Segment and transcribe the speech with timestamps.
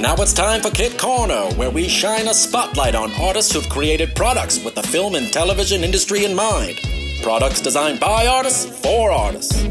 [0.00, 4.16] Now it's time for Kit Corner, where we shine a spotlight on artists who've created
[4.16, 6.80] products with the film and television industry in mind.
[7.22, 9.62] Products designed by artists for artists.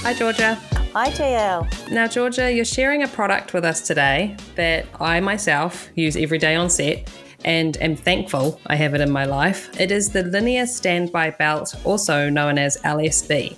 [0.00, 0.54] Hi, Georgia.
[0.94, 1.90] Hi, JL.
[1.90, 6.56] Now, Georgia, you're sharing a product with us today that I myself use every day
[6.56, 7.10] on set
[7.44, 9.78] and am thankful I have it in my life.
[9.78, 13.54] It is the Linear Standby Belt, also known as LSB.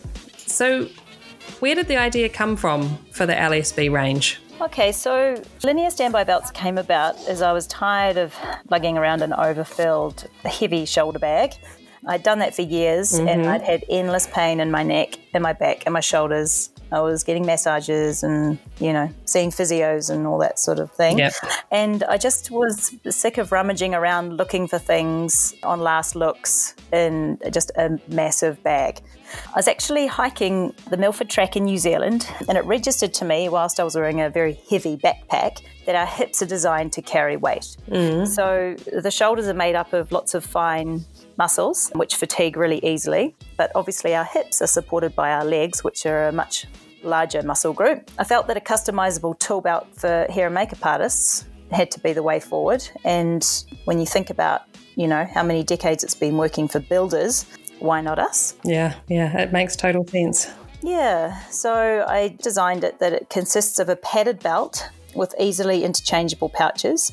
[0.49, 0.88] So,
[1.61, 4.41] where did the idea come from for the LSB range?
[4.61, 8.35] Okay, so linear standby belts came about as I was tired of
[8.69, 11.55] lugging around an overfilled, heavy shoulder bag.
[12.07, 13.51] I'd done that for years and mm-hmm.
[13.51, 16.71] I'd had endless pain in my neck and my back and my shoulders.
[16.93, 21.19] I was getting massages and, you know, seeing physios and all that sort of thing.
[21.19, 21.33] Yep.
[21.71, 27.38] And I just was sick of rummaging around looking for things on last looks in
[27.52, 29.01] just a massive bag.
[29.46, 33.49] I was actually hiking the Milford Track in New Zealand, and it registered to me
[33.49, 37.37] whilst I was wearing a very heavy backpack that our hips are designed to carry
[37.37, 37.77] weight.
[37.88, 38.27] Mm.
[38.27, 41.05] So the shoulders are made up of lots of fine
[41.41, 46.05] muscles, which fatigue really easily, but obviously our hips are supported by our legs, which
[46.05, 46.66] are a much
[47.02, 48.10] larger muscle group.
[48.19, 52.13] I felt that a customizable tool belt for hair and makeup artists had to be
[52.13, 52.83] the way forward.
[53.05, 53.43] And
[53.87, 54.61] when you think about,
[54.96, 57.46] you know, how many decades it's been working for builders,
[57.79, 58.55] why not us?
[58.63, 60.46] Yeah, yeah, it makes total sense.
[60.83, 66.51] Yeah, so I designed it that it consists of a padded belt with easily interchangeable
[66.51, 67.12] pouches.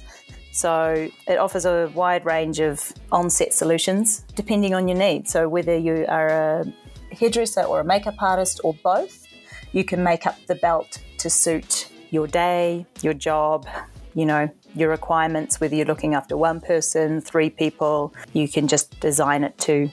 [0.58, 5.32] So it offers a wide range of on-set solutions depending on your needs.
[5.32, 6.66] So whether you are a
[7.12, 9.28] hairdresser or a makeup artist or both,
[9.72, 13.68] you can make up the belt to suit your day, your job,
[14.16, 19.00] you know, your requirements, whether you're looking after one person, three people, you can just
[19.00, 19.92] design it to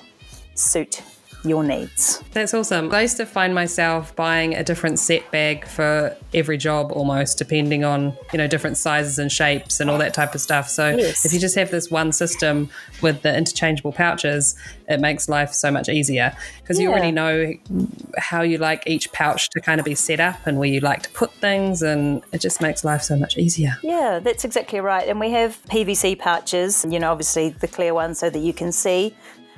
[0.55, 1.03] suit
[1.45, 2.23] your needs.
[2.33, 2.93] That's awesome.
[2.93, 7.85] I used to find myself buying a different set bag for every job almost, depending
[7.85, 10.69] on, you know, different sizes and shapes and all that type of stuff.
[10.69, 11.25] So Yes.
[11.25, 12.71] if you just have this one system
[13.03, 14.57] with the interchangeable pouches,
[14.89, 17.53] it makes life so much easier because you already know
[18.19, 21.03] how you like each pouch to kind of be set up and where you like
[21.03, 23.77] to put things, and it just makes life so much easier.
[23.83, 25.07] Yeah, that's exactly right.
[25.09, 28.73] And we have PVC pouches, you know, obviously the clear ones so that you can
[28.73, 29.15] see.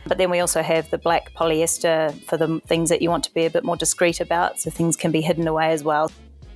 [0.07, 3.35] But then we also have the black polyester for the things that you want to
[3.35, 6.11] be a bit more discreet about, so things can be hidden away as well.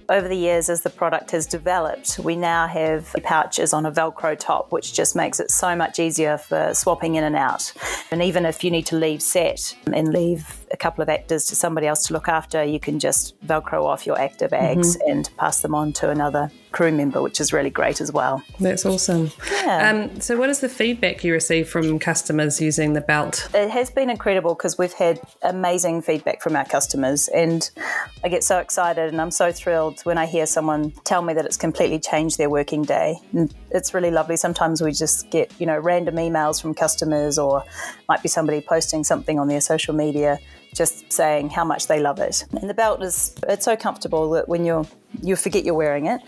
[0.08, 4.36] Over the years, as the product has developed, we now have pouches on a Velcro
[4.36, 7.72] top, which just makes it so much easier for swapping in and out.
[8.10, 11.56] And even if you need to leave set and leave a couple of actors to
[11.56, 15.60] somebody else to look after, you can just Velcro off your actor bags and pass
[15.60, 18.42] them on to another crew member, which is really great as well.
[18.60, 19.30] That's awesome.
[19.52, 19.90] Yeah.
[19.90, 23.48] Um, so, what is the feedback you receive from customers using the belt?
[23.54, 27.68] It has been incredible because we've had amazing feedback from our customers, and
[28.24, 31.44] I get so excited and I'm so thrilled when I hear someone tell me that
[31.44, 33.16] it's completely changed their working day.
[33.32, 34.36] And it's really lovely.
[34.36, 37.64] Sometimes we just get you know random emails from customers, or
[38.08, 40.38] might be somebody posting something on their social media.
[40.74, 44.64] Just saying how much they love it, and the belt is—it's so comfortable that when
[44.64, 44.86] you're
[45.22, 46.20] you forget you're wearing it,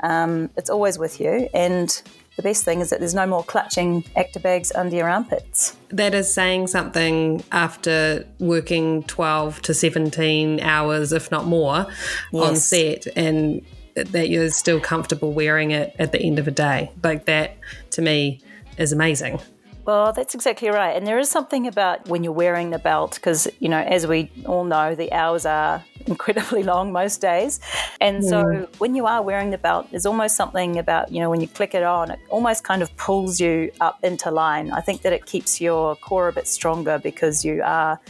[0.00, 1.48] um, it's always with you.
[1.54, 2.02] And
[2.36, 5.76] the best thing is that there's no more clutching actor bags under your armpits.
[5.88, 11.86] That is saying something after working 12 to 17 hours, if not more,
[12.34, 13.64] on set, and
[13.94, 16.90] that you're still comfortable wearing it at the end of a day.
[17.02, 17.56] Like that,
[17.92, 18.42] to me,
[18.76, 19.40] is amazing.
[19.86, 20.96] Well, that's exactly right.
[20.96, 24.32] And there is something about when you're wearing the belt, because, you know, as we
[24.44, 27.60] all know, the hours are incredibly long most days.
[28.00, 28.80] And so mm.
[28.80, 31.72] when you are wearing the belt, there's almost something about, you know, when you click
[31.72, 34.72] it on, it almost kind of pulls you up into line.
[34.72, 38.00] I think that it keeps your core a bit stronger because you are,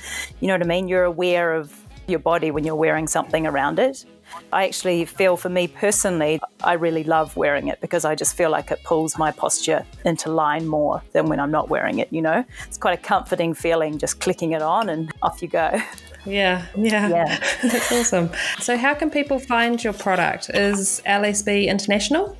[0.41, 0.89] you know what I mean?
[0.89, 1.79] You're aware of
[2.09, 4.06] your body when you're wearing something around it.
[4.52, 8.50] I actually feel for me personally, I really love wearing it because I just feel
[8.50, 12.23] like it pulls my posture into line more than when I'm not wearing it, you
[12.23, 12.44] know?
[12.67, 15.81] It's quite a comforting feeling just clicking it on and off you go.
[16.25, 17.08] Yeah, yeah.
[17.08, 17.38] Yeah.
[17.62, 18.31] That's awesome.
[18.58, 20.50] So, how can people find your product?
[20.50, 22.37] Is LSB international?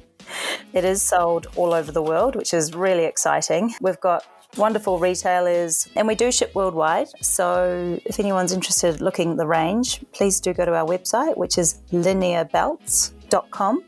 [0.73, 3.75] It is sold all over the world, which is really exciting.
[3.81, 4.25] We've got
[4.57, 7.09] wonderful retailers, and we do ship worldwide.
[7.21, 11.59] So if anyone's interested looking at the range, please do go to our website, which
[11.59, 13.85] is linearbelts.com.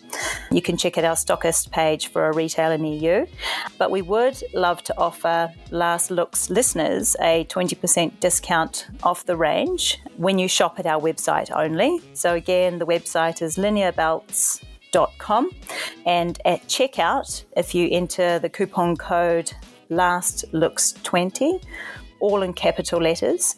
[0.50, 3.26] You can check out our stockist page for a retailer near you.
[3.78, 9.98] But we would love to offer Last Looks listeners a 20% discount off the range
[10.16, 12.00] when you shop at our website only.
[12.14, 15.50] So again, the website is linearbelts.com.
[16.06, 19.52] And at checkout, if you enter the coupon code
[19.88, 21.60] last looks 20,
[22.20, 23.56] all in capital letters,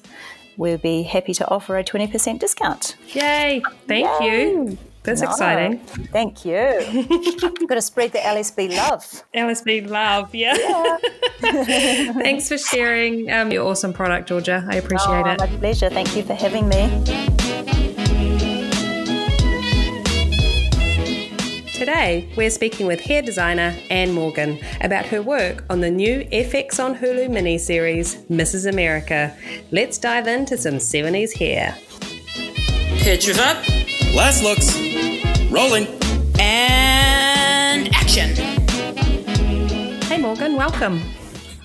[0.56, 2.96] we'll be happy to offer a 20% discount.
[3.08, 3.62] Yay!
[3.86, 4.52] Thank Yay.
[4.52, 4.78] you.
[5.02, 5.78] That's no, exciting.
[6.12, 6.54] Thank you.
[7.66, 9.24] Got to spread the LSB love.
[9.34, 10.54] LSB love, yeah.
[10.58, 10.98] yeah.
[12.12, 14.62] Thanks for sharing um, your awesome product, Georgia.
[14.68, 15.38] I appreciate oh, it.
[15.38, 15.88] My pleasure.
[15.88, 17.96] Thank you for having me.
[21.80, 26.78] Today, we're speaking with hair designer Anne Morgan about her work on the new FX
[26.78, 28.68] on Hulu miniseries, Mrs.
[28.68, 29.34] America.
[29.70, 31.74] Let's dive into some 70s hair.
[32.98, 33.56] Pictures up.
[34.14, 34.76] Last looks.
[35.50, 35.86] Rolling.
[36.38, 38.36] And action.
[40.04, 40.98] Hey, Morgan, welcome.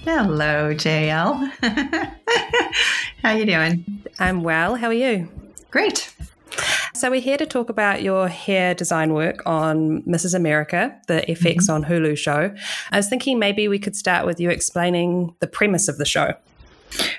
[0.05, 1.51] Hello, JL.
[3.21, 4.01] How you doing?
[4.17, 4.75] I'm well.
[4.75, 5.27] How are you?
[5.71, 6.15] Great.
[6.95, 10.33] So, we're here to talk about your hair design work on Mrs.
[10.33, 11.73] America, the FX mm-hmm.
[11.73, 12.55] on Hulu show.
[12.89, 16.35] I was thinking maybe we could start with you explaining the premise of the show.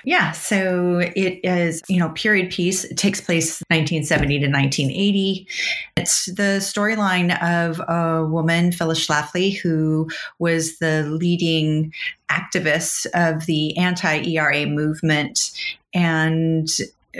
[0.03, 2.85] Yeah, so it is, you know, period piece.
[2.85, 5.47] It takes place 1970 to 1980.
[5.95, 10.09] It's the storyline of a woman, Phyllis Schlafly, who
[10.39, 11.93] was the leading
[12.31, 15.51] activist of the anti-ERA movement
[15.93, 16.67] and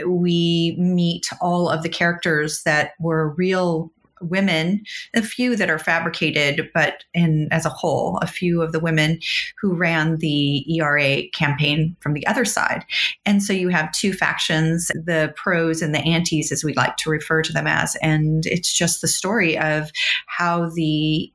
[0.06, 4.82] we meet all of the characters that were real women,
[5.14, 9.20] a few that are fabricated, but in as a whole, a few of the women
[9.60, 12.84] who ran the ERA campaign from the other side.
[13.26, 17.10] And so you have two factions, the pros and the antis, as we like to
[17.10, 17.96] refer to them as.
[17.96, 19.90] And it's just the story of
[20.26, 21.32] how the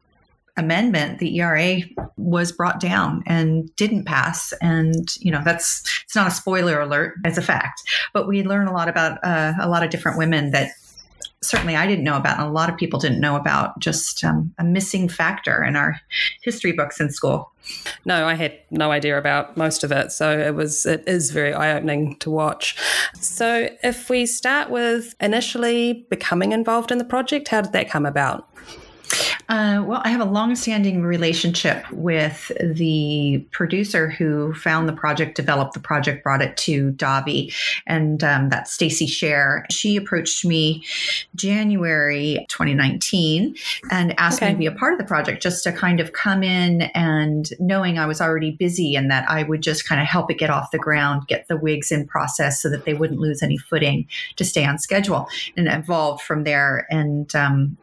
[0.57, 1.81] amendment, the ERA
[2.17, 4.53] was brought down and didn't pass.
[4.61, 7.81] And, you know, that's, it's not a spoiler alert, it's a fact.
[8.13, 10.71] But we learn a lot about uh, a lot of different women that
[11.43, 14.53] certainly I didn't know about, and a lot of people didn't know about, just um,
[14.57, 15.99] a missing factor in our
[16.41, 17.51] history books in school.
[18.05, 21.53] No, I had no idea about most of it, so it was it is very
[21.53, 22.75] eye opening to watch.
[23.19, 28.05] So, if we start with initially becoming involved in the project, how did that come
[28.05, 28.49] about?
[29.53, 35.75] Uh, well, I have a long-standing relationship with the producer who found the project, developed
[35.75, 37.53] the project, brought it to Dahvi,
[37.85, 39.67] and um, that's Stacey Sher.
[39.69, 40.83] She approached me
[41.35, 43.55] January 2019
[43.91, 44.47] and asked okay.
[44.47, 47.51] me to be a part of the project, just to kind of come in and
[47.59, 50.49] knowing I was already busy and that I would just kind of help it get
[50.49, 54.07] off the ground, get the wigs in process so that they wouldn't lose any footing
[54.37, 56.87] to stay on schedule, and evolved from there.
[56.89, 57.77] And um,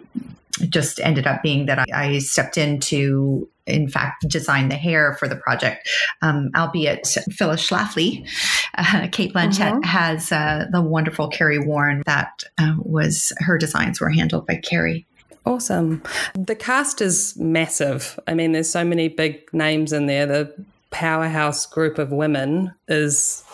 [0.69, 5.29] just ended up being that I, I stepped into in fact, design the hair for
[5.29, 5.89] the project.
[6.23, 8.29] Um, albeit Phyllis Schlafly,
[8.77, 9.83] uh, Cate Blanchett mm-hmm.
[9.83, 12.03] has uh, the wonderful Kerry Warn.
[12.07, 15.07] That uh, was her designs were handled by Carrie.
[15.47, 16.03] Awesome.
[16.35, 18.19] The cast is massive.
[18.27, 20.27] I mean, there's so many big names in there.
[20.27, 20.55] The
[20.91, 23.45] powerhouse group of women is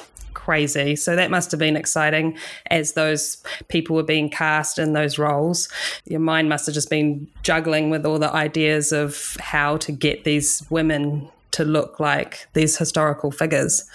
[0.47, 0.95] crazy.
[0.95, 2.39] So that must have been exciting
[2.71, 5.69] as those people were being cast in those roles.
[6.05, 10.23] Your mind must have just been juggling with all the ideas of how to get
[10.23, 13.91] these women to look like these historical figures.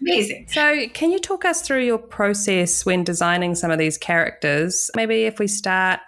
[0.00, 0.46] amazing.
[0.46, 4.92] So, can you talk us through your process when designing some of these characters?
[4.94, 5.98] Maybe if we start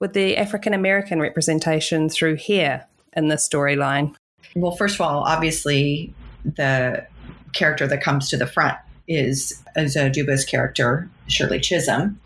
[0.00, 4.14] with the African American representation through here in the storyline.
[4.56, 6.14] Well, first of all, obviously,
[6.46, 7.06] the
[7.52, 12.20] character that comes to the front is Aduba's character, Shirley Chisholm,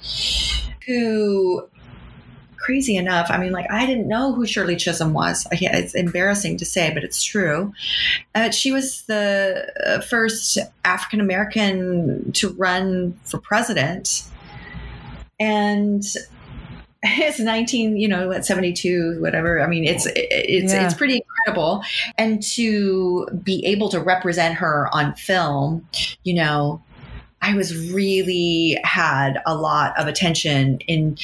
[0.87, 1.69] who
[2.69, 5.47] crazy enough, I mean, like, I didn't know who Shirley Chisholm was.
[5.53, 7.73] It's embarrassing to say, but it's true.
[8.35, 14.25] Uh, she was the uh, first African American to run for president.
[15.41, 16.03] And
[17.03, 20.85] it's 19 you know at 72 whatever i mean it's it's yeah.
[20.85, 21.83] it's pretty incredible
[22.17, 25.87] and to be able to represent her on film
[26.25, 26.83] you know
[27.41, 31.17] I was really had a lot of attention in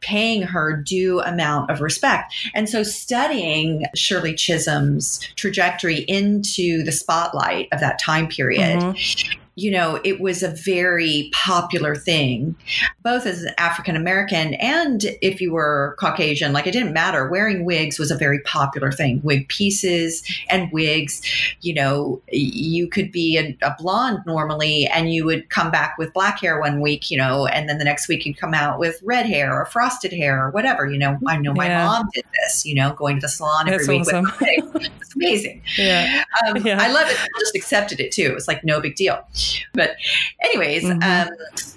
[0.00, 2.34] paying her due amount of respect.
[2.54, 9.72] And so studying Shirley Chisholm's trajectory into the spotlight of that time period, mm-hmm you
[9.72, 12.54] know, it was a very popular thing,
[13.02, 16.52] both as an African American and if you were Caucasian.
[16.52, 17.28] Like it didn't matter.
[17.28, 19.20] Wearing wigs was a very popular thing.
[19.24, 21.20] Wig pieces and wigs.
[21.60, 26.12] You know, you could be a, a blonde normally, and you would come back with
[26.12, 27.10] black hair one week.
[27.10, 30.12] You know, and then the next week you'd come out with red hair or frosted
[30.12, 30.86] hair or whatever.
[30.86, 31.84] You know, I know my Yeah.
[31.84, 32.64] mom did this.
[32.64, 34.24] You know, going to the salon every That's week awesome.
[34.72, 34.90] with.
[35.00, 35.62] It's amazing.
[35.76, 36.22] Yeah.
[36.46, 36.80] Um, Yeah.
[36.80, 37.16] I love it.
[37.16, 38.22] People just accepted it too.
[38.22, 39.26] It was like no big deal.
[39.74, 39.96] But,
[40.42, 41.02] anyways, Mhm.
[41.02, 41.34] um,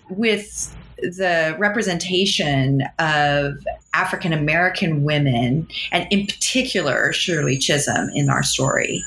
[0.09, 3.55] with the representation of
[3.93, 9.03] African American women, and in particular Shirley Chisholm in our story,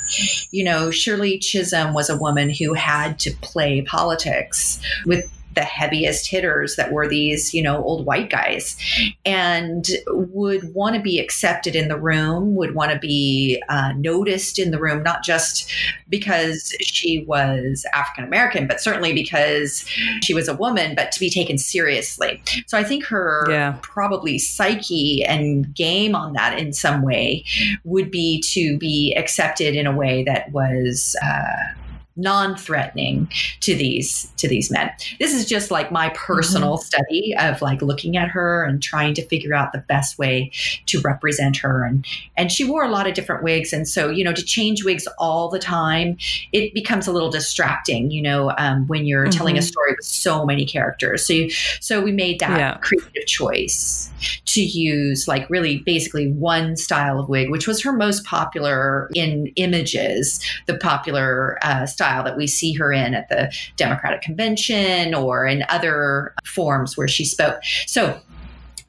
[0.50, 6.28] you know, Shirley Chisholm was a woman who had to play politics with the heaviest
[6.28, 8.76] hitters that were these, you know, old white guys
[9.25, 14.58] and would want to be accepted in the room, would want to be uh, noticed
[14.58, 15.70] in the room, not just
[16.08, 19.84] because she was African American, but certainly because
[20.23, 22.42] she was a woman, but to be taken seriously.
[22.66, 23.76] So I think her Yeah.
[23.82, 27.44] probably psyche and game on that in some way
[27.84, 31.16] would be to be accepted in a way that was.
[31.23, 31.75] Uh,
[32.16, 33.30] non-threatening
[33.61, 34.90] to these to these men.
[35.18, 39.26] This is just like my personal study of like looking at her and trying to
[39.26, 40.50] figure out the best way
[40.87, 41.85] to represent her.
[41.85, 42.06] And
[42.37, 43.73] and she wore a lot of different wigs.
[43.73, 46.16] And so you know to change wigs all the time
[46.52, 49.64] it becomes a little distracting you know um, when you're telling a Mhm.
[49.64, 51.26] story with so many characters.
[51.26, 52.76] So you, so we made that Yeah.
[52.80, 54.11] creative choice
[54.47, 59.49] to use like really basically one style of wig which was her most popular in
[59.56, 65.46] images the popular uh, style that we see her in at the democratic convention or
[65.46, 67.56] in other forms where she spoke
[67.87, 68.18] so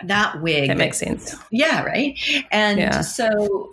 [0.03, 1.36] that wig That makes sense.
[1.51, 2.17] yeah, right.
[2.51, 3.01] And Yeah.
[3.01, 3.72] so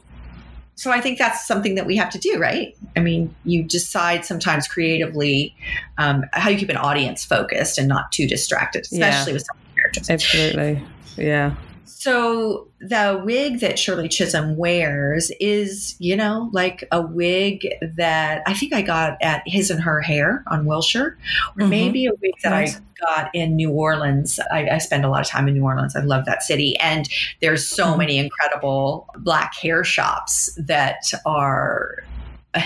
[0.75, 2.75] so I think that's something that we have to do, right?
[2.97, 5.55] I mean, you decide sometimes creatively
[5.99, 9.07] um, how you keep an audience focused and not too distracted, Yeah.
[9.09, 10.11] especially with some characters.
[10.11, 10.83] Absolutely.
[11.17, 11.55] Yeah.
[11.85, 18.55] So the wig that Shirley Chisholm wears is, you know, like a wig that I
[18.55, 21.17] think I got at His and Her Hair on Wilshire,
[21.57, 21.69] or Mhm.
[21.69, 22.77] maybe a wig that Nice.
[22.77, 22.81] I
[23.23, 24.41] got in New Orleans.
[24.51, 25.95] I, I spend a lot of time in New Orleans.
[25.97, 27.09] I love that city, and
[27.41, 27.99] there's so Mhm.
[27.99, 32.05] many incredible black hair shops that are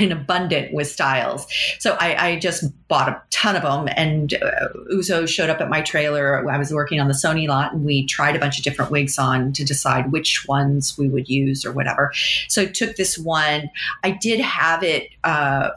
[0.00, 1.46] in abundant with styles.
[1.78, 5.68] So I, I just bought a ton of them, and uh, Uzo showed up at
[5.68, 6.48] my trailer.
[6.50, 9.18] I was working on the Sony lot, and we tried a bunch of different wigs
[9.18, 12.12] on to decide which ones we would use or whatever.
[12.48, 13.70] So I took this one.
[14.02, 15.70] I did have it uh,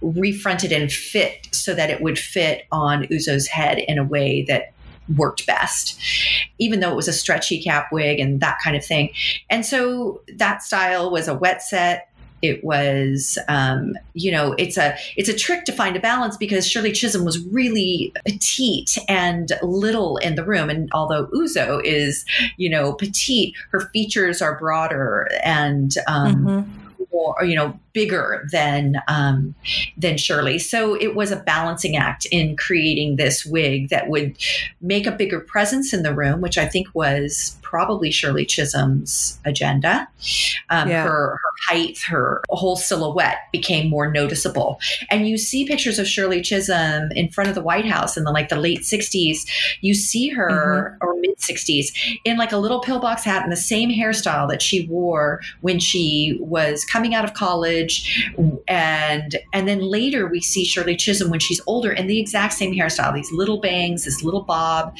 [0.00, 4.72] refronted and fit so that it would fit on Uzo's head in a way that
[5.16, 6.00] worked best
[6.58, 9.08] even though it was a stretchy cap wig and that kind of thing
[9.50, 12.08] and so that style was a wet set
[12.42, 16.68] it was um, you know it's a it's a trick to find a balance because
[16.68, 22.24] shirley chisholm was really petite and little in the room and although uzo is
[22.56, 26.66] you know petite her features are broader and um, Mhm.
[27.12, 29.54] more, you know, bigger than um,
[29.96, 30.58] than Shirley.
[30.58, 34.36] So it was a balancing act in creating this wig that would
[34.82, 40.06] make a bigger presence in the room, which I think was probably Shirley Chisholm's agenda.
[40.68, 41.04] Um, Yeah.
[41.04, 44.78] Her her height, her whole silhouette became more noticeable,
[45.10, 48.30] and you see pictures of Shirley Chisholm in front of the White House in the
[48.30, 49.38] like the late '60s.
[49.80, 51.86] You see her or mid '60s
[52.24, 56.38] in like a little pillbox hat and the same hairstyle that she wore when she
[56.42, 57.85] was coming out of college
[58.68, 62.74] and and then later we see Shirley Chisholm when she's older in the exact same
[62.74, 64.96] hairstyle these little bangs this little bob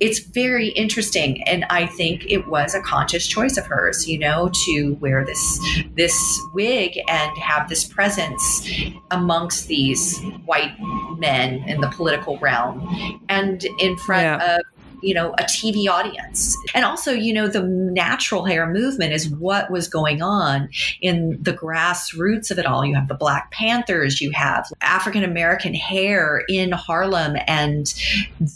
[0.00, 4.50] it's very interesting and I think it was a conscious choice of hers you know
[4.66, 5.60] to wear this
[5.94, 6.16] this
[6.54, 8.68] wig and have this presence
[9.10, 10.72] amongst these white
[11.18, 14.56] men in the political realm and in front Yeah.
[14.56, 14.62] of
[15.06, 19.70] you know a TV audience and also you know the natural hair movement is what
[19.70, 20.68] was going on
[21.00, 25.74] in the grassroots of it all you have the black panthers you have african american
[25.74, 27.94] hair in harlem and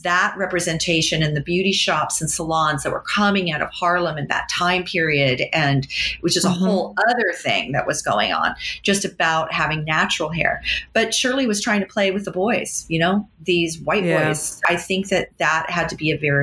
[0.02, 4.26] that representation in the beauty shops and salons that were coming out of harlem in
[4.26, 5.87] that time period and
[6.21, 6.59] which is a Mhm.
[6.59, 10.61] whole other thing that was going on just about having natural hair
[10.95, 14.26] but shirley was trying to play with the boys you know these white Yeah.
[14.28, 16.39] boys i think that that had to be a very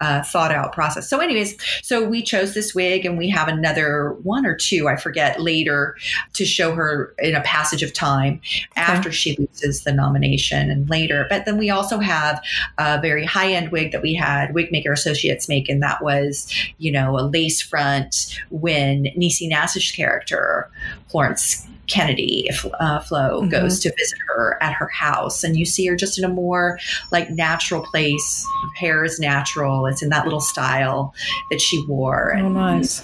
[0.00, 1.08] uh, thought out process.
[1.08, 4.96] So, anyways, so we chose this wig, and we have another one or two, I
[4.96, 5.96] forget, later
[6.32, 8.40] to show her in a passage of time
[8.76, 11.26] after she loses the nomination and later.
[11.28, 12.42] But then we also have
[12.78, 16.50] a very high end wig that we had Wig Maker Associates make, and that was,
[16.78, 20.70] you know, a lace front when Niecy Nash's character,
[21.08, 23.50] Florence Kennedy, uh, Flo, Mhm.
[23.50, 26.78] goes to visit her at her house, and you see her just in a more
[27.10, 28.46] like natural place.
[28.62, 31.12] Her hair is natural; it's in that little style
[31.50, 32.32] that she wore.
[32.36, 33.02] Oh, And nice.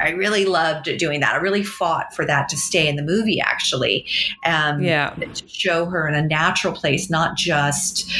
[0.00, 1.34] I really loved doing that.
[1.34, 4.06] I really fought for that to stay in the movie, actually.
[4.44, 5.10] Um, Yeah.
[5.20, 8.10] to show her in a natural place, not just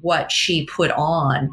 [0.00, 1.50] what she put on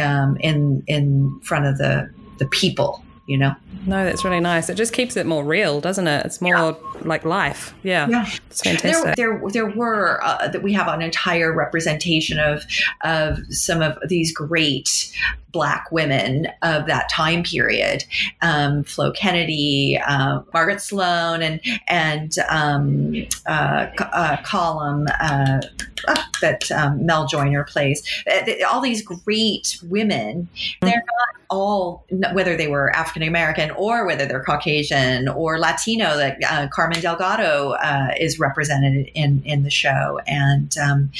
[0.00, 3.02] um, in in front of the the people.
[3.26, 3.54] You know.
[3.86, 4.68] No, that's really nice.
[4.68, 6.26] It just keeps it more real, doesn't it?
[6.26, 7.74] It's more like life.
[7.82, 8.08] Yeah.
[8.08, 8.28] Yeah.
[8.50, 9.16] It's fantastic.
[9.16, 12.64] there, there were uh, that we have an entire representation of
[13.02, 15.12] of some of these great
[15.50, 18.04] black women of that time period.
[18.42, 23.14] Um, Flo Kennedy, uh, Margaret Sloan, and and um,
[23.46, 25.60] uh, uh, Colom uh,
[26.06, 28.02] uh, that um, Mel Joyner plays.
[28.30, 30.48] Uh, All these great women.
[30.80, 36.16] They're not all whether they were African American or whether they're Caucasian or Latino.
[36.16, 41.10] Like uh, Carmen Delgado uh, is represented in in the show, and um,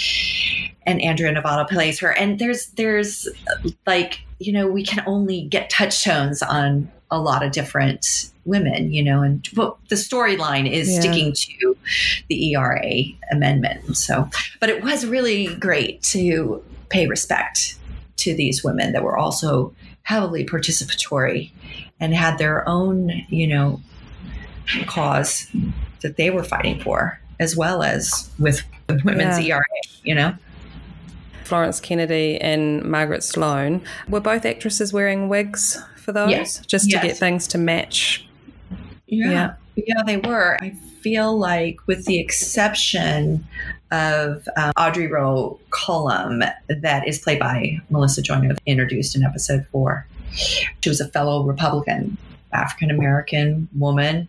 [0.86, 2.10] and Andrea Novato plays her.
[2.10, 3.28] And there's there's
[3.86, 9.02] like you know we can only get touchstones on a lot of different women, you
[9.02, 11.00] know, and well, the storyline is Yeah.
[11.00, 11.76] sticking to
[12.28, 13.96] the ERA amendment.
[13.96, 14.28] So,
[14.60, 17.76] but it was really great to pay respect
[18.18, 21.50] to these women that were also heavily participatory
[22.00, 23.80] and had their own, you know,
[24.86, 25.48] cause
[26.02, 28.62] that they were fighting for, as well as with
[29.04, 29.56] women's Yeah.
[29.56, 29.64] ERA,
[30.04, 30.34] you know?
[31.44, 36.58] Florence Kennedy and Margaret Sloan were both actresses wearing wigs for those, Yes.
[36.66, 38.26] just to get things to match.
[39.06, 39.54] Yeah.
[39.76, 40.58] Yeah, they were.
[40.60, 40.70] I
[41.02, 43.46] feel like, with the exception
[43.90, 50.06] of um, Audrey Rowe Colom, that is played by Melissa Joyner, introduced in episode four.
[50.32, 52.16] She was a fellow Republican,
[52.52, 54.28] African American woman.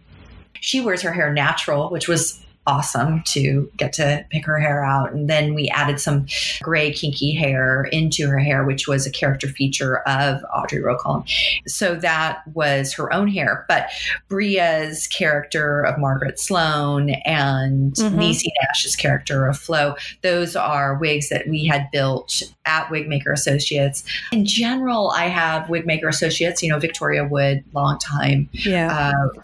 [0.60, 5.12] She wears her hair natural, which was awesome to get to pick her hair out.
[5.12, 6.28] And then we added some
[6.62, 11.24] gray, kinky hair into her hair, which was a character feature of Audrey Rowe
[11.66, 13.66] So that was her own hair.
[13.68, 13.90] But
[14.28, 18.16] Bria's character of Margaret Sloan and Mhm.
[18.16, 24.04] Niecy Nash's character of Flo, those are wigs that we had built at Wigmaker Associates.
[24.32, 29.12] In general, I have Wigmaker Associates, you know, Victoria Wood, long time Yeah.
[29.26, 29.42] uh,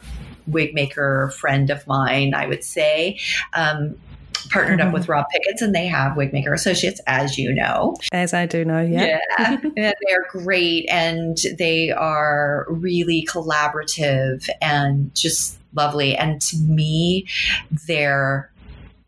[0.48, 3.20] wig maker friend of mine, I would say.
[3.54, 3.96] Um,
[4.50, 7.96] partnered up with Rob Pickens, and they have Wigmaker Associates, as you know.
[8.12, 9.20] As I do know, yeah.
[9.40, 9.58] Yeah.
[9.76, 16.16] they're great, and they are really collaborative and just lovely.
[16.16, 17.28] And to me,
[17.88, 18.52] their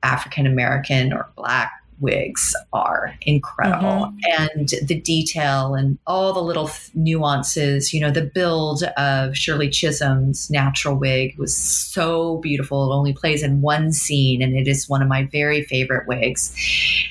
[0.03, 4.13] African American or Black wigs are incredible.
[4.39, 10.49] And the detail and all the little nuances you know the build of shirley chisholm's
[10.49, 12.91] natural wig was so beautiful.
[12.91, 16.53] It only plays in one scene and it is one of my very favorite wigs.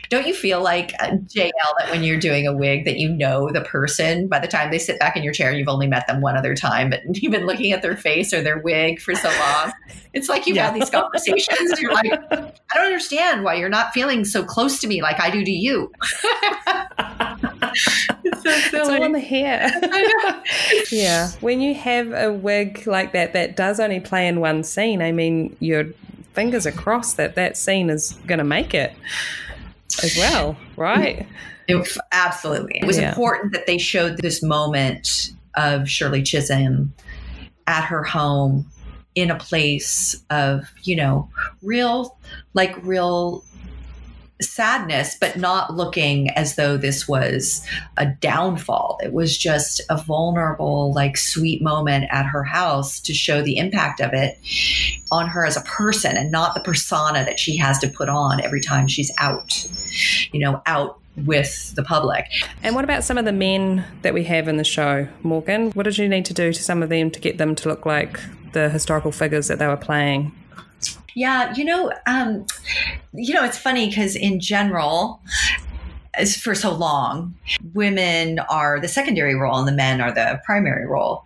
[0.08, 3.50] Don't you feel like uh, jl that when you're doing a wig that you know
[3.52, 6.20] the person by the time they sit back in your chair you've only met them
[6.20, 9.28] one other time but you've been looking at their face or their wig for so
[9.28, 9.72] long
[10.12, 10.70] it's like you've Yeah.
[10.70, 14.86] had these conversations you're like i don't understand why you're not feeling so close to
[14.86, 15.90] me like i do to you
[18.24, 19.70] it's so It's all in the hair.
[20.90, 21.30] yeah.
[21.40, 25.12] When you have a wig like that that does only play in one scene, I
[25.12, 25.84] mean, your
[26.32, 28.94] fingers are crossed that that scene is going to make it
[30.02, 31.26] as well, right?
[31.68, 32.78] It- absolutely.
[32.80, 33.08] It was Yeah.
[33.08, 36.94] important that they showed this moment of Shirley Chisholm
[37.66, 38.66] at her home
[39.16, 41.28] in a place of, you know,
[41.62, 42.16] real,
[42.54, 43.42] like real
[44.40, 48.98] sadness, but not looking as though this was a downfall.
[49.02, 54.00] It was just a vulnerable, like sweet moment at her house to show the impact
[54.00, 54.38] of it
[55.10, 58.40] on her as a person and not the persona that she has to put on
[58.40, 59.66] every time she's out,
[60.32, 62.26] you know, out with the public.
[62.62, 65.70] And what about some of the men that we have in the show, Morgan?
[65.72, 67.86] What did you need to do to some of them to get them to look
[67.86, 68.20] like
[68.52, 70.32] the historical figures that they were playing?
[71.16, 72.44] Yeah, you know, um,
[73.14, 75.22] you know, it's funny because in general,
[76.12, 77.34] as for so long,
[77.74, 81.24] women are the secondary role and the men are the primary role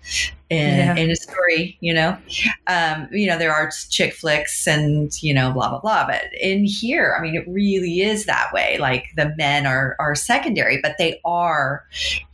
[0.48, 0.96] in, Yeah.
[0.96, 1.76] in a story.
[1.80, 2.18] You know,
[2.66, 6.06] um, you know, there are chick flicks and you know, blah blah blah.
[6.08, 8.78] But in here, I mean, it really is that way.
[8.78, 11.84] Like the men are are secondary, but they are,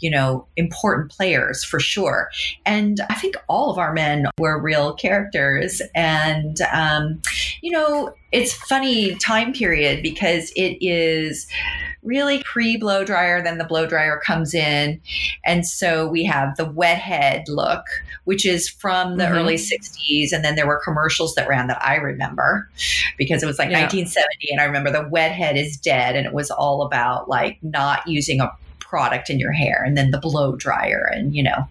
[0.00, 2.30] you know, important players for sure.
[2.64, 7.20] And I think all of our men were real characters, and um,
[7.66, 11.48] you know, it's funny time period because it is
[12.04, 13.42] really pre blow dryer.
[13.42, 15.00] Then the blow dryer comes in.
[15.44, 17.82] And so we have the wet head look,
[18.22, 19.34] which is from the mm-hmm.
[19.34, 20.32] early 60s.
[20.32, 22.70] And then there were commercials that ran that I remember
[23.18, 23.80] because it was like yeah.
[23.80, 24.52] 1970.
[24.52, 26.14] And I remember the wet head is dead.
[26.14, 28.52] And it was all about like not using a
[28.88, 31.66] product in your hair and then the blow dryer and you know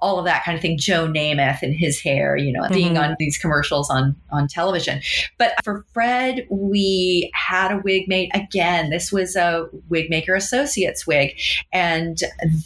[0.00, 0.76] all of that kind of thing.
[0.78, 2.74] Joe namath and his hair you know mm-hmm.
[2.74, 5.00] being on these commercials on on television.
[5.38, 8.30] But for fred we had a wig made.
[8.34, 11.38] Again this was a wig maker associates wig.
[11.72, 12.18] And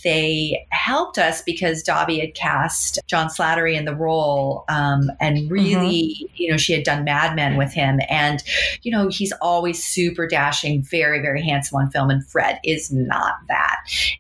[0.03, 6.17] they helped us because Dahvi had cast john slattery in the role um, and really
[6.17, 6.35] mm-hmm.
[6.37, 8.01] you know she had done mad men with him.
[8.09, 8.43] And
[8.83, 12.09] you know he's always super dashing very very handsome on film.
[12.09, 13.77] And fred is not that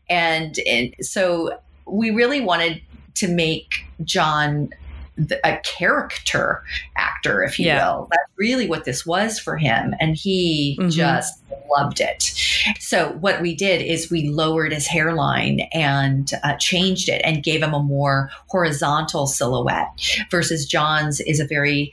[0.08, 2.82] and, and so we really wanted
[3.16, 4.70] to make John
[5.44, 6.62] a character
[6.96, 7.84] actor, if you yeah.
[7.84, 8.08] will.
[8.10, 9.94] That's really what this was for him.
[10.00, 10.88] And he mm-hmm.
[10.88, 12.22] just loved it.
[12.78, 17.62] So, what we did is we lowered his hairline and uh, changed it and gave
[17.62, 19.88] him a more horizontal silhouette
[20.30, 21.92] versus John's is a very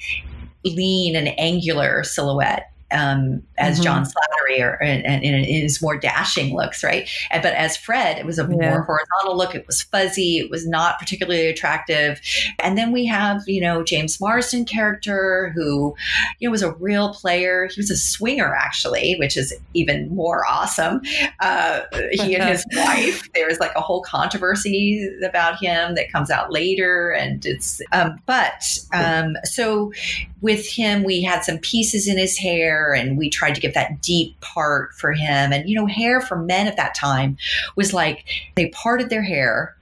[0.63, 3.83] lean and angular silhouette um, as mm-hmm.
[3.83, 7.09] John Slattery or and, and, in his more dashing looks, right?
[7.31, 8.69] And, but as Fred, it was a yeah.
[8.69, 9.55] more horizontal look.
[9.55, 10.37] It was fuzzy.
[10.37, 12.21] It was not particularly attractive.
[12.59, 15.95] And then we have you know James Marsden character who
[16.39, 17.67] you know was a real player.
[17.67, 21.01] He was a swinger actually, which is even more awesome.
[21.41, 23.27] Uh, he and his wife.
[23.33, 28.63] There's like a whole controversy about him that comes out later, and it's um, but
[28.93, 29.91] um, so
[30.41, 33.73] with him we had some pieces in his hair hair and we tried to give
[33.73, 35.51] that deep part for him.
[35.51, 37.37] And, you know, hair for men at that time
[37.75, 39.75] was like they parted their hair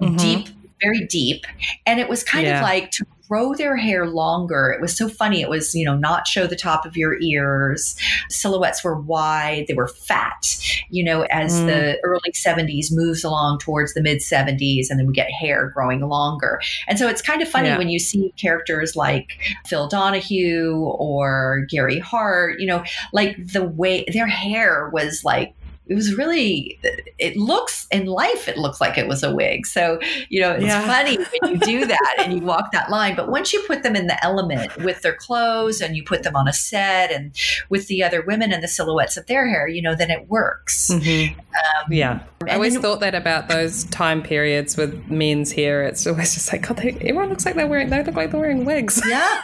[0.00, 0.16] mm-hmm.
[0.16, 0.48] deep,
[0.80, 1.44] very deep.
[1.84, 2.58] And it was kind yeah.
[2.58, 4.70] of like to grow their hair longer.
[4.70, 5.40] It was so funny.
[5.40, 7.96] It was, you know, not show the top of your ears.
[8.28, 10.56] Silhouettes were wide, they were fat.
[10.90, 11.66] You know, as mm.
[11.66, 16.00] the early 70s moves along towards the mid 70s, and then we get hair growing
[16.00, 16.60] longer.
[16.86, 17.78] And so it's kind of funny yeah.
[17.78, 24.04] when you see characters like Phil Donahue or Gary Hart, you know, like the way
[24.12, 25.55] their hair was like
[25.88, 26.78] it was really
[27.18, 30.64] it looks in life it looks like it was a wig so you know it's
[30.64, 30.86] yeah.
[30.86, 33.94] funny when you do that and you walk that line but once you put them
[33.94, 37.32] in the element with their clothes and you put them on a set and
[37.68, 40.90] with the other women and the silhouettes of their hair you know then it works
[40.90, 41.38] mm-hmm.
[41.38, 46.06] um, yeah i always then, thought that about those time periods with men's hair it's
[46.06, 48.64] always just like god they, everyone looks like they're wearing they look like they're wearing
[48.64, 49.40] wigs yeah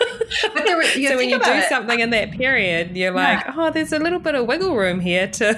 [0.55, 1.68] but there were, so when you do it.
[1.68, 3.55] something in that period you're like yeah.
[3.57, 5.57] oh there's a little bit of wiggle room here to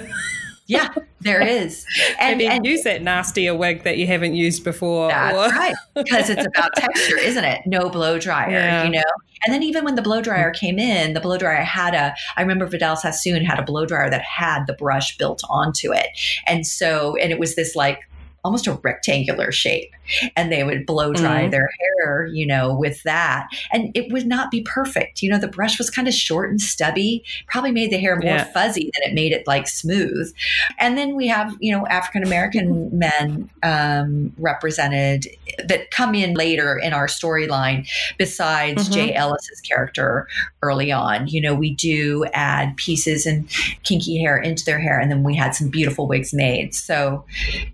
[0.66, 0.88] yeah,
[1.20, 1.84] there is.
[2.20, 5.08] And, and, and use that nastier wig that you haven't used before.
[5.08, 5.74] That's or- right.
[5.94, 7.62] Because it's about texture, isn't it?
[7.66, 8.84] No blow dryer, yeah.
[8.84, 9.02] you know?
[9.44, 10.58] And then even when the blow dryer mm.
[10.58, 14.08] came in, the blow dryer had a, I remember Vidal Sassoon had a blow dryer
[14.10, 16.08] that had the brush built onto it.
[16.46, 18.00] And so, and it was this like
[18.44, 19.90] almost a rectangular shape
[20.36, 21.50] and they would blow dry mm-hmm.
[21.50, 23.48] their hair, you know, with that.
[23.72, 25.22] And it would not be perfect.
[25.22, 28.24] You know, the brush was kind of short and stubby, probably made the hair more
[28.24, 28.44] yeah.
[28.44, 30.32] fuzzy than it made it like smooth.
[30.78, 35.26] And then we have, you know, African American men um, represented
[35.66, 37.88] that come in later in our storyline
[38.18, 38.92] besides mm-hmm.
[38.92, 40.26] Jay Ellis's character
[40.62, 41.28] early on.
[41.28, 43.48] You know, we do add pieces and
[43.82, 46.74] kinky hair into their hair, and then we had some beautiful wigs made.
[46.74, 47.24] So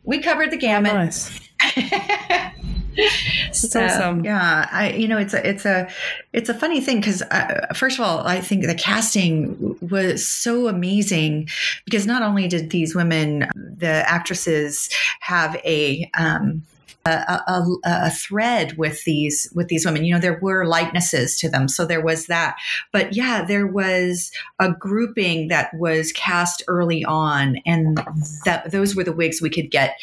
[0.04, 0.94] we covered the gamut.
[0.94, 1.49] Nice.
[3.52, 4.24] so, awesome.
[4.24, 5.88] Yeah, I you know it's a it's a
[6.32, 10.68] it's a funny thing because uh, first of all, I think the casting was so
[10.68, 11.48] amazing
[11.84, 16.62] because not only did these women, the actresses, have a um,
[17.06, 20.04] a, a, a, thread with these with these women.
[20.04, 22.56] You know, there were likenesses to them, so there was that.
[22.92, 27.98] But yeah, there was a grouping that was cast early on, and
[28.44, 29.98] that those were the wigs we could get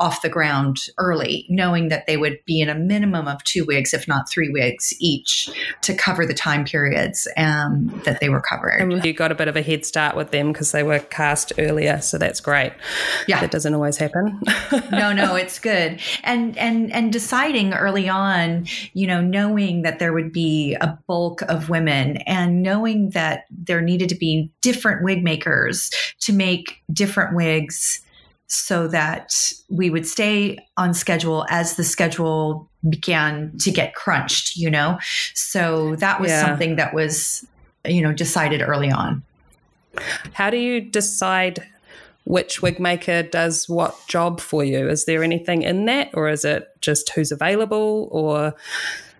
[0.00, 3.94] off the ground early, knowing that they would be in a minimum of two wigs,
[3.94, 5.50] if not three wigs each,
[5.82, 8.80] to cover the time periods um, that they were covered.
[8.80, 11.52] And you got a bit of a head start with them because they were cast
[11.58, 12.72] earlier, so that's great.
[13.28, 14.40] Yeah, that doesn't always happen.
[14.90, 16.00] no, no, it's good.
[16.24, 20.98] And and and and deciding early on you know knowing that there would be a
[21.06, 26.82] bulk of women and knowing that there needed to be different wig makers to make
[26.92, 28.00] different wigs
[28.46, 34.70] so that we would stay on schedule as the schedule began to get crunched you
[34.70, 34.98] know
[35.34, 36.44] so that was yeah.
[36.44, 37.46] something that was
[37.84, 39.22] you know decided early on
[40.32, 41.66] how do you decide
[42.24, 44.88] which wig maker does what job for you.
[44.88, 48.54] Is there anything in that, or is it just who's available, or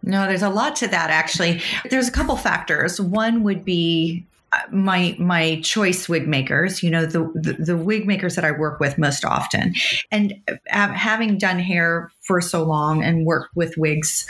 [0.03, 1.61] No, there's a lot to that actually.
[1.89, 3.01] There's a couple factors.
[3.01, 8.05] One would be uh, my my choice wig makers you know the, the, the wig
[8.05, 9.73] makers that i work with most often
[10.11, 10.57] and uh,
[10.89, 14.27] having done hair for so long and worked with wigs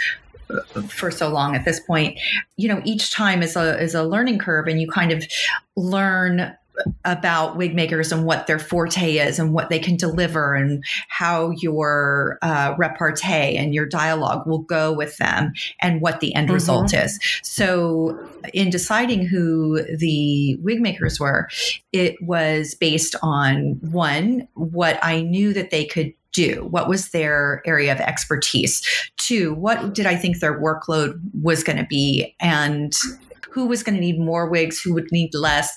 [0.51, 2.19] uh, for so long at this point
[2.59, 5.25] you know each time is a is a learning curve and you kind of
[5.75, 6.55] learn
[7.05, 11.51] about wig makers and what their forte is and what they can deliver and how
[11.51, 16.55] your uh, repartee and your dialogue will go with them and what the end mm-hmm.
[16.55, 17.19] result is.
[17.43, 18.19] So,
[18.55, 21.49] in deciding who the wig makers were,
[21.93, 26.67] it was based on one, what I knew that they could do?
[26.71, 28.83] What was their area of expertise?
[29.17, 32.35] Two, what did I think their workload was going to be?
[32.41, 32.97] And
[33.51, 35.75] who was going to need more wigs, who would need less?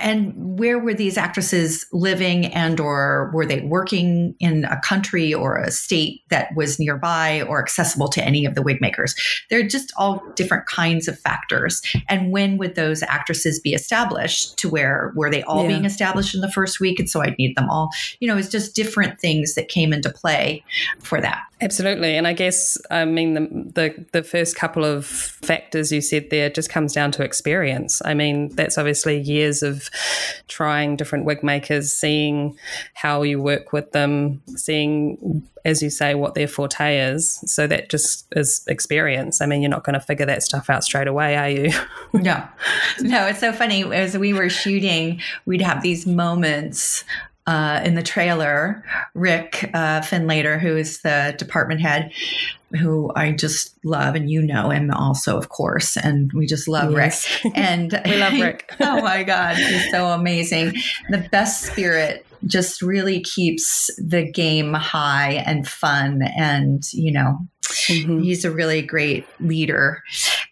[0.00, 5.58] And where were these actresses living and or were they working in a country or
[5.58, 9.14] a state that was nearby or accessible to any of the wig makers?
[9.50, 11.82] They're just all different kinds of factors.
[12.08, 15.68] And when would those actresses be established to where were they all yeah.
[15.68, 16.98] being established in the first week?
[16.98, 17.90] And so i'd need them all.
[18.20, 20.64] You know it's just different things that came into play
[21.00, 23.40] for that absolutely and i guess i mean the,
[23.74, 28.14] the the first couple of factors you said there just comes down to experience i
[28.14, 29.90] mean that's obviously years of
[30.58, 32.56] trying different wig makers, seeing
[32.94, 37.38] how you work with them, seeing, as you say, what their forte is.
[37.46, 39.40] So that just is experience.
[39.40, 41.70] I mean, you're not going to figure that stuff out straight away, are you?
[42.12, 42.42] no,
[43.00, 43.26] no.
[43.26, 43.84] It's so funny.
[43.84, 47.04] As we were shooting, we'd have these moments
[47.48, 48.84] uh, in the trailer,
[49.14, 52.12] Rick uh, Findlater, who is the department head,
[52.78, 56.92] who I just love, and you know him also, of course, and we just love
[56.92, 57.26] yes.
[57.42, 57.52] Rick.
[57.56, 58.70] And we love Rick.
[58.80, 60.74] oh my God, he's so amazing.
[61.08, 68.20] The best spirit just really keeps the game high and fun, and you know, mm-hmm.
[68.20, 70.02] he's a really great leader.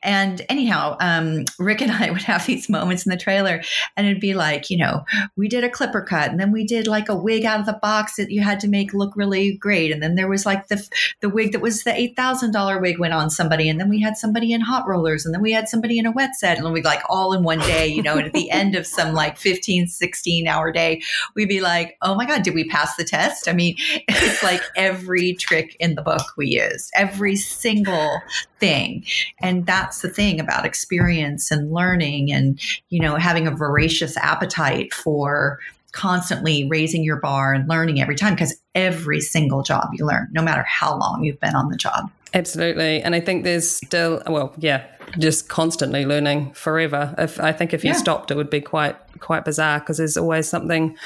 [0.03, 3.63] And anyhow, um, Rick and I would have these moments in the trailer,
[3.97, 5.05] and it'd be like, you know,
[5.37, 7.79] we did a clipper cut, and then we did like a wig out of the
[7.83, 10.89] box that you had to make look really great, and then there was like the
[11.21, 14.01] the wig that was the eight thousand dollar wig went on somebody, and then we
[14.01, 16.73] had somebody in hot rollers, and then we had somebody in a wet set, and
[16.73, 18.17] we'd like all in one day, you know.
[18.17, 21.03] and at the end of some like 15, 16 hour day,
[21.35, 23.49] we'd be like, oh my god, did we pass the test?
[23.49, 23.77] I mean,
[24.09, 27.06] it's like every trick in the book we used, every
[27.37, 28.21] single
[28.59, 29.05] thing,
[29.40, 34.16] and that's that's the thing about experience and learning and you know having a voracious
[34.16, 35.59] appetite for
[35.92, 40.42] constantly raising your bar and learning every time because every single job you learn no
[40.42, 42.11] matter how long you've been on the job.
[42.35, 43.01] Absolutely.
[43.01, 44.85] And i think there's still well yeah
[45.19, 47.14] just constantly learning forever.
[47.16, 47.97] If i think if you yeah.
[47.97, 50.97] stopped it would be quite quite bizarre because there's always something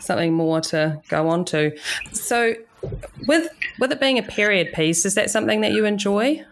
[0.00, 1.76] something more to go on to.
[2.12, 2.54] So
[3.26, 6.44] with with it being a period piece is that something that you enjoy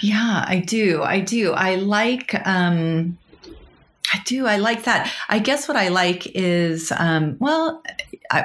[0.00, 1.02] yeah, I do.
[1.02, 1.52] I do.
[1.52, 3.18] I like um
[4.14, 4.46] I do.
[4.46, 5.10] I like that.
[5.30, 7.82] I guess what I like is, um, well,
[8.30, 8.44] I,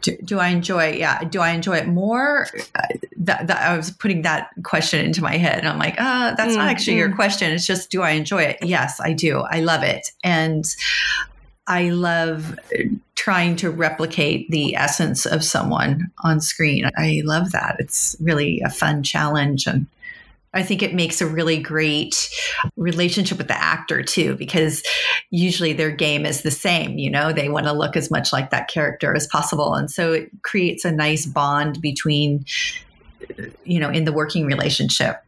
[0.00, 0.94] do, do, I enjoy?
[0.94, 2.48] Yeah, do I enjoy it more?
[2.74, 2.82] Uh,
[3.18, 6.54] that, that, I was putting that question into my head, and I'm like, uh, that's
[6.54, 6.98] mm, not actually mm.
[6.98, 7.52] your question.
[7.52, 8.58] It's just, do I enjoy it?
[8.60, 9.38] Yes, I do.
[9.38, 10.64] I love it, and
[11.66, 12.58] I love
[13.14, 16.90] trying to replicate the essence of someone on screen.
[16.96, 17.76] I love that.
[17.78, 19.86] It's really a fun challenge, and
[20.52, 22.30] I think it makes a really great
[22.76, 24.84] relationship with the actor too, because
[25.30, 26.96] usually their game is the same.
[26.96, 29.74] You know, they want to look as much like that character as possible.
[29.74, 32.44] And so it creates a nice bond between,
[33.64, 35.23] you know, in the working relationship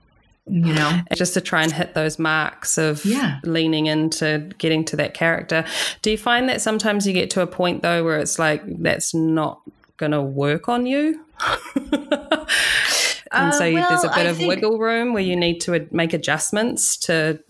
[0.47, 1.01] you know?
[1.15, 3.41] Just to try and hit those marks of yeah.
[3.45, 5.65] leaning into getting to that character.
[6.03, 9.15] Do you find that sometimes you get to a point though where it's like that's
[9.15, 9.61] not
[9.97, 11.25] going to work on you?
[13.33, 15.61] And so uh, well, there's a bit I of think, wiggle room where you need
[15.63, 17.41] to make adjustments to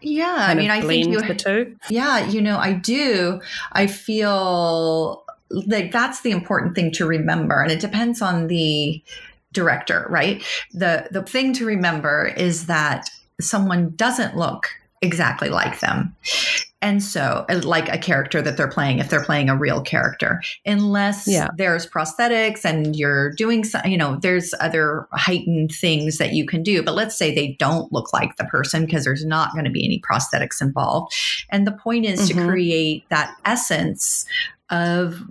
[0.00, 1.76] yeah i mean i think you the two.
[1.90, 3.40] yeah you know i do.
[3.72, 7.60] I feel like that's the important thing to remember.
[7.60, 9.02] And it depends on the
[9.56, 10.44] director right?
[10.72, 14.68] The the thing to remember is that someone doesn't look
[15.02, 16.14] exactly like them.
[16.82, 20.42] And so like a character that they're playing if they're playing a real character.
[20.64, 21.48] Unless yeah.
[21.56, 26.62] there's prosthetics and you're doing some, you know there's other heightened things that you can
[26.62, 26.82] do.
[26.82, 29.84] But let's say they don't look like the person because there's not going to be
[29.84, 31.14] any prosthetics involved.
[31.50, 32.38] And the point is mm-hmm.
[32.38, 34.26] to create that essence
[34.70, 35.22] of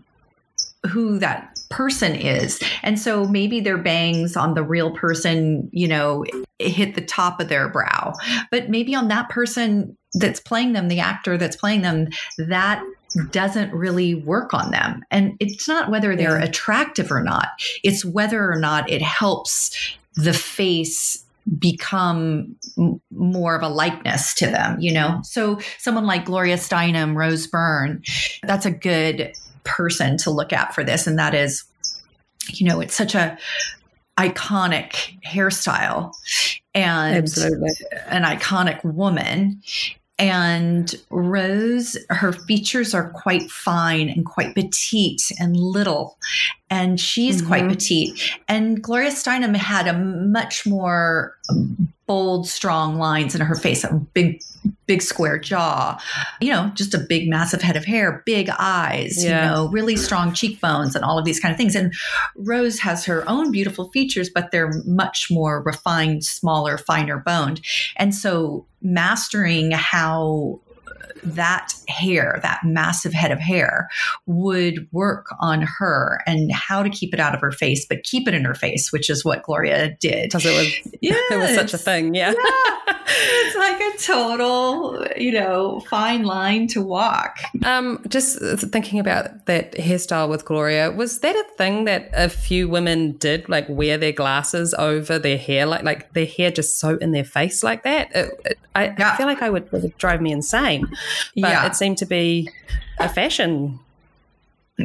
[0.90, 2.62] who that person is.
[2.84, 6.26] And so maybe their bangs on the real person, you know,
[6.60, 8.14] hit the top of their brow.
[8.52, 12.84] But maybe on that person, that's playing them, the actor that's playing them, that
[13.32, 15.04] doesn't really work on them.
[15.12, 17.48] And it's not whether they're attractive or not,
[17.84, 21.24] it's whether or not it helps the face
[21.60, 25.20] become m- more of a likeness to them, you know?
[25.24, 28.02] So someone like Gloria Steinem, Rose Byrne,
[28.44, 29.34] that's a good
[29.66, 31.08] person to look at for this.
[31.08, 31.64] And that is,
[32.50, 33.38] you know, it's such a
[34.18, 36.14] iconic hairstyle
[36.74, 37.70] and Absolutely.
[38.08, 39.62] an iconic woman.
[40.18, 46.18] And Rose, her features are quite fine and quite petite and little.
[46.70, 47.70] And she's quite Mhm.
[47.70, 48.32] petite.
[48.48, 51.36] And Gloria Steinem had a much more
[52.08, 54.40] bold, strong lines in her face, a big,
[54.86, 55.98] big square jaw,
[56.40, 59.46] you know, just a big, massive head of hair, big eyes, Yeah.
[59.46, 61.76] you know, really strong cheekbones and all of these kind of things.
[61.76, 61.94] And
[62.36, 67.62] Rose has her own beautiful features, but they're much more refined, smaller, finer boned.
[67.96, 70.60] And so mastering how
[71.26, 73.90] that hair, that massive head of hair,
[74.26, 78.28] would work on her and how to keep it out of her face, but keep
[78.28, 80.30] it in her face, which is what Gloria did.
[80.30, 82.14] Because it was it was such a thing.
[82.16, 82.34] Yeah.
[82.36, 82.94] Yeah.
[83.08, 87.38] It's like a total, you know, fine line to walk.
[87.64, 88.40] Um, just
[88.72, 93.48] thinking about that hairstyle with Gloria, was that a thing that a few women did,
[93.48, 97.24] like wear their glasses over their hair, like like their hair just so in their
[97.24, 98.14] face like that?
[98.16, 100.86] It, it- I, I feel like I would, it would drive me insane,
[101.36, 101.66] but Yeah.
[101.66, 102.50] it seemed to be
[103.00, 103.80] a fashion.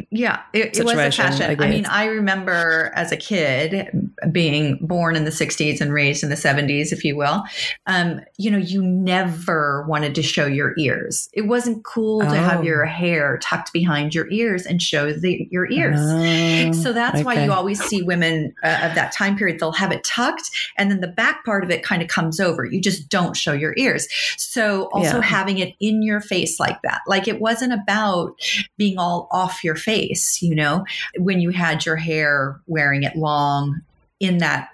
[0.09, 1.41] Yeah, it, it was a fashion.
[1.59, 1.85] I I, mean.
[1.85, 3.89] I remember as a kid
[4.31, 7.43] being born in the 60s and raised in the 70s, if you will.
[7.87, 11.27] Um, you know, you never wanted to show your ears.
[11.33, 12.33] It wasn't cool to Oh.
[12.33, 15.99] have your hair tucked behind your ears and show the, your ears.
[15.99, 19.91] Oh, So that's why you always see women uh, of that time period, they'll have
[19.91, 22.63] it tucked and then the back part of it kind of comes over.
[22.65, 24.07] You just don't show your ears.
[24.37, 25.21] So also Yeah.
[25.21, 28.39] having it in your face like that, like it wasn't about
[28.77, 30.85] being all off your face, you know,
[31.17, 33.81] when you had your hair wearing it long
[34.19, 34.69] in that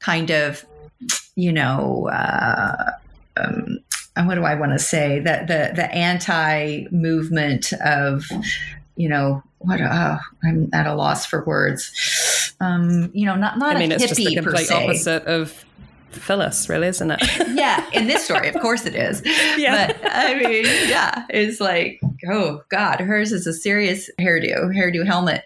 [0.00, 0.64] kind of,
[1.34, 2.90] you know, uh,
[3.36, 3.78] um,
[4.24, 5.20] what do I want to say?
[5.20, 8.24] That the the anti movement of,
[8.96, 9.80] you know, what?
[9.80, 12.54] Oh, I'm at a loss for words.
[12.60, 15.64] Um, you know, not not I mean, a it's hippie just the complete opposite of
[16.10, 17.22] Phyllis, really, isn't it?
[17.56, 19.22] Yeah, in this story, of course it is.
[19.56, 19.86] Yeah.
[19.92, 25.44] But I mean, yeah, it's like, oh God, hers is a serious hairdo, hairdo helmet.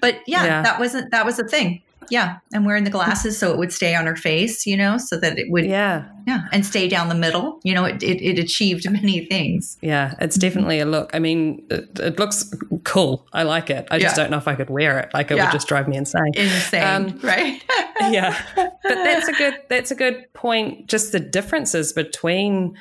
[0.00, 0.62] But yeah, Yeah.
[0.62, 1.82] that wasn't that was the thing.
[2.10, 5.16] Yeah, and wearing the glasses so it would stay on her face, you know, so
[5.20, 6.08] that it would yeah.
[6.26, 7.60] yeah, and stay down the middle.
[7.62, 9.78] You know, it, it, it achieved many things.
[9.80, 11.10] Yeah, it's definitely a look.
[11.14, 12.52] I mean, it, it looks
[12.84, 13.26] cool.
[13.32, 13.86] I like it.
[13.90, 15.10] I just don't know if I could wear it.
[15.14, 15.44] Like, it Yeah.
[15.46, 16.32] would just drive me insane.
[16.34, 17.62] Insane, Um, right?
[18.00, 20.88] yeah, but that's a good that's a good point.
[20.88, 22.76] Just the differences between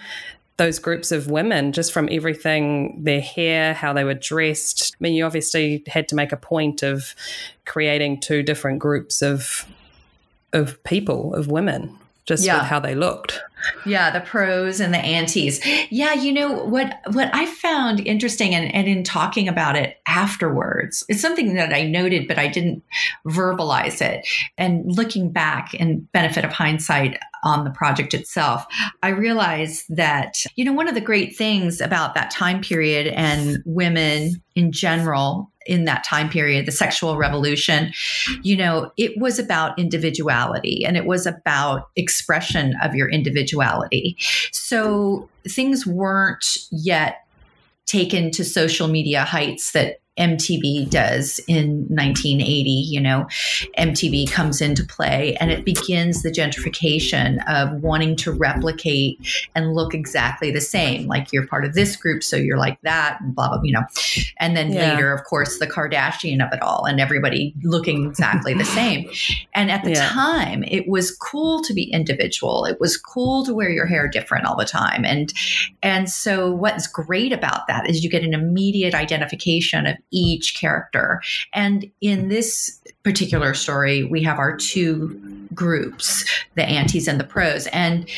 [0.60, 4.94] those groups of women, just from everything their hair, how they were dressed.
[4.94, 7.16] I mean, you obviously had to make a point of
[7.66, 9.66] creating two different groups of
[10.54, 11.96] of people, of women,
[12.26, 12.58] just Yeah.
[12.60, 13.40] with how they looked.
[13.86, 15.60] Yeah, the pros and the antis.
[15.90, 21.04] Yeah, you know what what I found interesting and, and in talking about it afterwards,
[21.08, 22.84] it's something that I noted, but I didn't
[23.28, 24.28] verbalize it.
[24.58, 28.66] And looking back and benefit of hindsight on the project itself,
[29.02, 33.60] I realized that, you know, one of the great things about that time period and
[33.66, 37.94] women in general in that time period, the sexual revolution,
[38.42, 44.18] you know, it was about individuality and it was about expression of your individuality.
[44.52, 47.26] So things weren't yet
[47.86, 52.70] taken to social media heights that MTV does in 1980.
[52.70, 53.28] You know,
[53.78, 59.20] MTV comes into play and it begins the gentrification of wanting to replicate
[59.56, 61.08] and look exactly the same.
[61.08, 63.84] Like you're part of this group, so you're like that, and blah, blah, you know.
[64.40, 64.92] And then Yeah.
[64.94, 69.10] later, of course, the Kardashian of it all and everybody looking exactly the same.
[69.56, 70.10] And at the Yeah.
[70.10, 72.66] time, it was cool to be individual.
[72.66, 75.06] It was cool to wear your hair different all the time.
[75.06, 75.34] And
[75.82, 81.22] and so what's great about that is you get an immediate identification of each character.
[81.54, 87.68] And in this particular story, we have our two groups, the antis and the pros.
[87.68, 88.10] And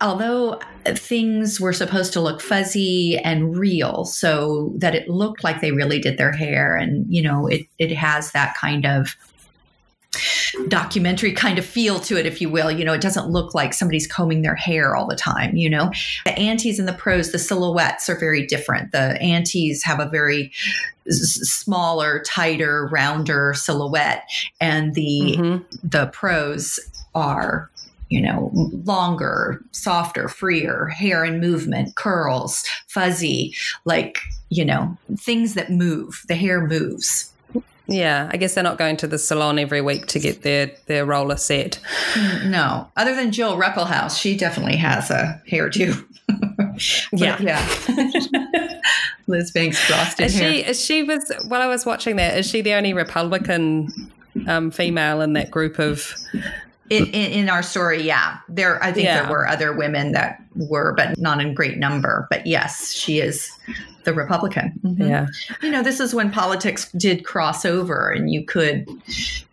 [0.00, 5.70] although things were supposed to look fuzzy and real so that it looked like they
[5.72, 9.16] really did their hair and you know it it has that kind of
[10.68, 12.70] documentary kind of feel to it if you will.
[12.70, 15.90] You know it doesn't look like somebody's combing their hair all the time you know?
[16.24, 18.92] The antis and the pros the silhouettes are very different.
[18.92, 20.52] The antis have a very
[21.08, 24.28] smaller tighter rounder silhouette
[24.60, 25.64] and the Mhm.
[25.82, 26.78] the pros
[27.14, 27.70] are
[28.08, 28.50] you know
[28.84, 33.54] longer softer freer hair and movement curls fuzzy
[33.84, 34.18] like
[34.50, 37.31] you know things that move the hair moves
[37.92, 41.04] Yeah, I guess they're not going to the salon every week to get their their
[41.04, 41.78] roller set.
[42.44, 46.04] No, other than Jill Ruckelshaus, she definitely has a hairdo.
[47.12, 47.36] Yeah.
[47.40, 48.80] yeah.
[49.26, 50.52] Liz Banks frosted Is hair.
[50.52, 50.64] she?
[50.64, 52.38] Is she was while I was watching that?
[52.38, 53.88] Is she the only Republican
[54.48, 56.14] um, female in that group of?
[56.92, 58.82] In, in, in our story, yeah, there.
[58.82, 59.22] I think Yeah.
[59.22, 62.26] there were other women that were, but not in great number.
[62.30, 63.50] But yes, she is
[64.04, 64.72] the Republican.
[64.84, 65.08] Mhm.
[65.08, 65.26] Yeah,
[65.62, 68.86] you know, this is when politics did cross over, and you could,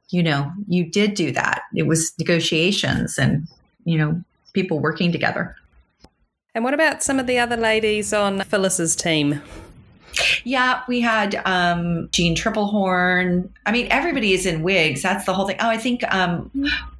[0.09, 1.61] you know, you did do that.
[1.75, 3.47] It was negotiations, and
[3.85, 4.21] you know,
[4.53, 5.55] people working together.
[6.55, 9.41] and what about some of the other ladies on Phyllis's team?
[10.43, 13.49] Yeah, we had um, Jeanne Tripplehorn.
[13.65, 15.01] I mean, everybody is in wigs.
[15.01, 15.57] That's the whole thing.
[15.59, 16.49] Oh, I think um,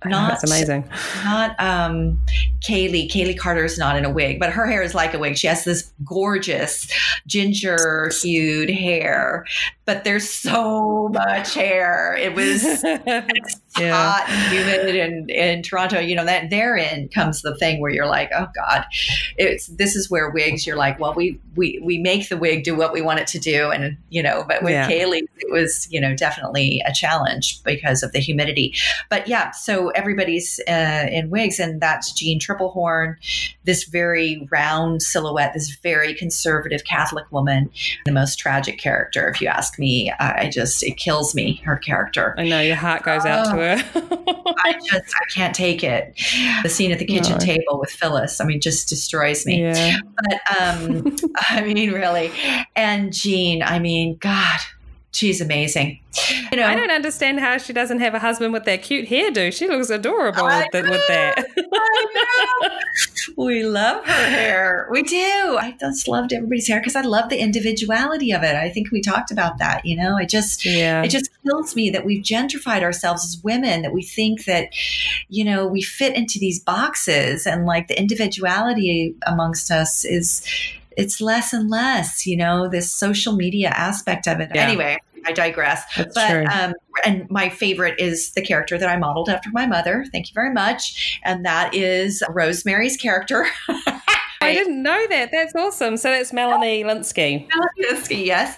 [0.06, 0.88] not That's amazing.
[1.24, 2.22] not um,
[2.62, 3.10] Kayli.
[3.12, 5.38] Kayli Carter is not in a wig, but her hair is like a wig.
[5.38, 6.88] She has this gorgeous
[7.28, 9.46] ginger hued hair,
[9.86, 12.16] but there's so much hair.
[12.16, 12.64] It was
[13.78, 17.92] yeah, hot and humid and in Toronto, you know, that therein comes the thing where
[17.92, 18.86] you're like, oh God,
[19.38, 22.76] it's this is where wigs, you're like, well, we we we make the wig do
[22.76, 23.70] what we want it to do.
[23.70, 24.90] And you know, but with Yeah.
[24.90, 28.74] Kayli, it was, you know, definitely a challenge because of the humidity.
[29.10, 33.16] But yeah, so everybody's uh, in wigs, and that's Jeanne Tripplehorn,
[33.66, 37.70] this very round silhouette, this very conservative Catholic woman,
[38.06, 40.12] the most tragic character, if you ask me.
[40.20, 42.34] I I just it kills me, her character.
[42.38, 43.59] I know your heart goes out to her.
[44.64, 46.14] I just I can't take it.
[46.64, 47.38] The scene at the kitchen No.
[47.40, 49.62] table with Phyllis, I mean, just destroys me.
[49.62, 51.16] yeah, But um,
[51.50, 52.32] I mean, really,
[52.76, 54.60] and Jeanne, I mean, God,
[55.12, 56.00] she's amazing.
[56.52, 59.54] You know, I don't understand how she doesn't have a husband with that cute hairdo.
[59.54, 61.46] She looks adorable I with, the, with that.
[63.38, 64.88] We love her hair.
[64.92, 65.58] We do.
[65.60, 68.56] I just loved everybody's hair because I love the individuality of it.
[68.56, 69.86] I think we talked about that.
[69.86, 73.82] You know, I just yeah, it just kills me that we've gentrified ourselves as women
[73.82, 74.70] that we think that
[75.30, 80.44] you know we fit into these boxes and like the individuality amongst us is
[80.98, 84.68] it's less and less you know this social media aspect of it Yeah.
[84.68, 86.46] anyway i digress That's but true.
[86.52, 86.74] um
[87.06, 90.54] and my favorite is the character that i modeled after my mother thank you very
[90.54, 93.46] much and that is rosemary's character
[94.42, 95.32] I didn't know that.
[95.34, 95.98] That's awesome.
[95.98, 97.46] So that's Melanie Lynskey.
[97.54, 98.56] Melanie Lynskey, yes.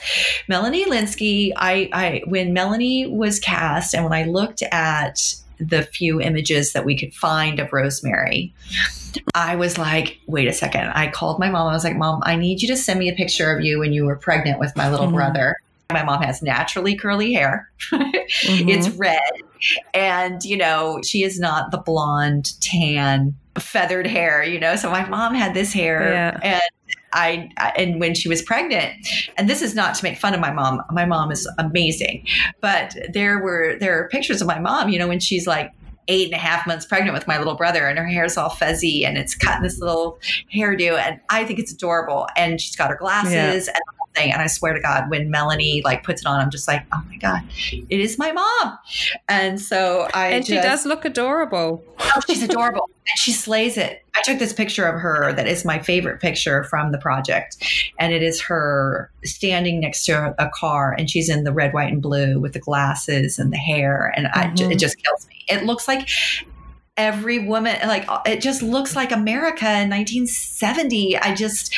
[0.48, 6.22] Melanie Lynskey, I, I when Melanie was cast and when I looked at the few
[6.22, 8.54] images that we could find of Rosemary,
[9.34, 10.90] I was like, wait a second.
[10.94, 11.68] I called my mom.
[11.68, 13.92] I was like, Mom, I need you to send me a picture of you when
[13.92, 15.14] you were pregnant with my little Mhm.
[15.16, 15.56] brother.
[15.92, 17.70] My mom has naturally curly hair.
[18.44, 18.70] Mm-hmm.
[18.70, 19.20] It's red.
[19.94, 24.78] And, you know, she is not the blonde, tan, feathered hair, you know.
[24.78, 26.40] So my mom had this hair Yeah.
[26.42, 26.62] and
[27.14, 28.94] I, I and when she was pregnant,
[29.38, 30.82] and this is not to make fun of my mom.
[30.92, 32.26] My mom is amazing.
[32.62, 35.72] But there were there are pictures of my mom, you know, when she's like
[36.08, 39.06] eight and a half months pregnant with my little brother and her hair's all fuzzy
[39.06, 40.20] and it's cut in this little
[40.54, 42.28] hairdo and I think it's adorable.
[42.38, 43.34] And she's got her glasses
[43.68, 43.74] Yeah.
[43.76, 43.84] and
[44.14, 44.32] thing.
[44.32, 47.02] And I swear to God, when Melanie like puts it on, I'm just like, oh
[47.10, 47.42] my God,
[47.72, 48.78] it is my mom.
[49.30, 51.84] And so I And she just- does look adorable.
[52.00, 52.90] Oh, she's adorable.
[53.08, 54.04] And she slays it.
[54.16, 57.58] I took this picture of her that is my favorite picture from the project.
[58.00, 61.92] And it is her standing next to a car and she's in the red, white,
[61.92, 64.14] and blue with the glasses and the hair.
[64.16, 64.72] And I, Mhm.
[64.72, 65.46] it just kills me.
[65.48, 66.08] It looks like
[66.98, 71.18] every woman, like, it just looks like America in 1970.
[71.18, 71.74] I just,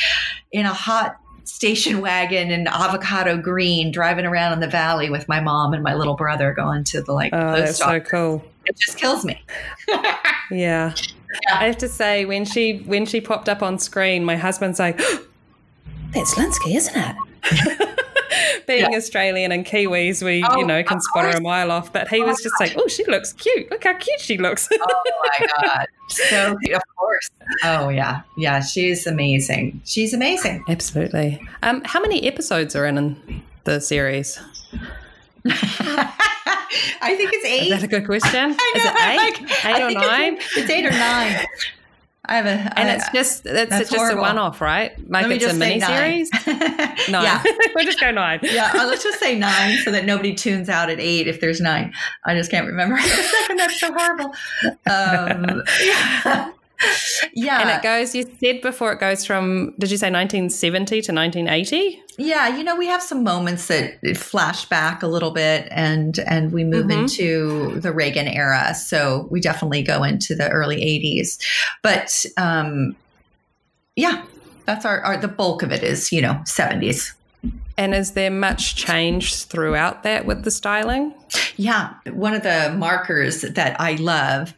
[0.52, 5.40] in a hot, Station wagon and avocado green, driving around in the valley with my
[5.40, 8.44] mom and my little brother going to the like Oh, that's post so cool.
[8.66, 9.42] It just kills me.
[10.50, 10.94] Yeah.
[11.50, 14.98] I have to say, when she when she popped up on screen, my husband's like,
[16.12, 17.88] "That's Lynskey, isn't it?"
[18.66, 21.92] Being Australian and Kiwis, we Oh, you know can spot her a mile off.
[21.92, 23.70] But he was just like, "Oh, she looks cute.
[23.70, 25.02] Look how cute she looks." oh
[25.40, 27.30] my god so of course
[27.64, 31.40] oh yeah yeah she's amazing she's amazing Absolutely.
[31.62, 34.38] Um, how many episodes are in, in the series?
[35.46, 37.62] i think it's eight.
[37.64, 38.54] Is that a good question?
[38.58, 39.16] I Is it eight,
[39.50, 40.36] like, I eight or think it's- nine?
[40.56, 41.46] It's, eight or nine
[42.26, 44.20] i have a And I- it's just it's that's just horrible.
[44.20, 44.92] a one-off, right?
[45.10, 46.30] Like it's a mini series.
[47.10, 47.22] Nine.
[47.24, 47.42] yeah
[47.74, 48.40] we'll just go nine.
[48.42, 51.60] yeah uh, let's just say nine so that nobody tunes out at eight if there's
[51.60, 51.92] nine
[52.24, 52.96] i just can't remember
[53.56, 54.34] that's so horrible
[54.86, 56.50] um, yeah.
[57.34, 58.14] Yeah And it goes.
[58.14, 59.74] You said before it goes from.
[59.78, 62.02] Did you say 1970 to 1980?
[62.18, 66.52] Yeah, you know, we have some moments that flash back a little bit and and
[66.52, 67.02] we move Mhm.
[67.02, 68.74] into the Reagan era.
[68.74, 71.38] So we definitely go into the early 80s.
[71.82, 72.96] But um
[73.96, 74.24] yeah,
[74.66, 77.12] that's our, our the bulk of it is, you know, 70s.
[77.76, 81.12] And is there much change throughout that with the styling?
[81.56, 84.54] Yeah, one of the markers that I love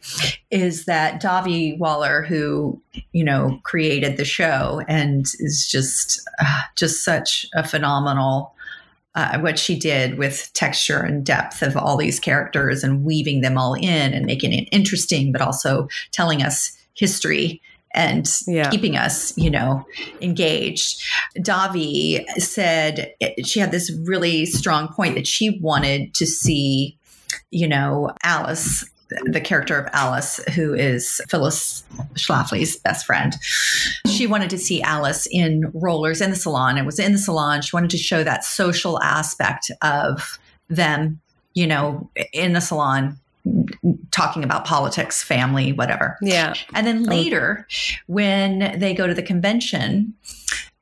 [0.51, 2.81] is that Dahvi Waller, who
[3.13, 8.53] you know created the show and is just uh, just such a phenomenal.
[9.15, 13.57] Uh, what she did with texture and depth of all these characters and weaving them
[13.57, 17.59] all in and making it interesting, but also telling us history
[17.97, 18.69] and Yeah.
[18.69, 19.85] keeping us, you know,
[20.21, 21.03] engaged.
[21.39, 23.11] Dahvi said
[23.43, 26.97] she had this really strong point that she wanted to see,
[27.49, 28.85] you know, Alice,
[29.25, 31.83] the character of Alice, who is Phyllis
[32.15, 33.35] Schlafly's best friend.
[34.05, 36.77] She wanted to see Alice in rollers in the salon.
[36.77, 37.61] It was in the salon.
[37.61, 40.37] She wanted to show that social aspect of
[40.69, 41.19] them,
[41.53, 43.17] you know, in the salon
[44.11, 46.17] talking about politics, family, whatever.
[46.21, 46.53] Yeah.
[46.73, 47.67] And then later,
[48.07, 50.13] when they go to the convention,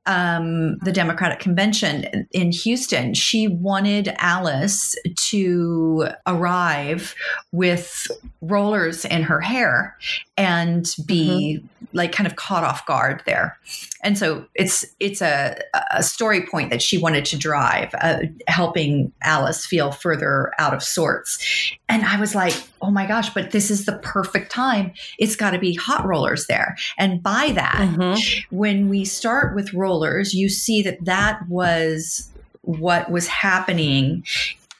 [0.05, 7.15] um, the Democratic convention in Houston, she wanted Alice to arrive
[7.51, 8.07] with
[8.41, 9.97] rollers in her hair
[10.37, 11.63] and be
[11.93, 13.57] like kind of caught off guard there.
[14.05, 15.57] And so it's it's a,
[15.91, 20.83] a story point that she wanted to drive, uh, helping Alice feel further out of
[20.83, 21.39] sorts.
[21.89, 22.53] And I was like,
[22.83, 24.93] oh my gosh, but this is the perfect time.
[25.17, 26.77] It's got to be hot rollers there.
[26.99, 28.45] And by that, Mhm.
[28.51, 32.29] when we start with rollers, you see that that was
[32.61, 34.23] what was happening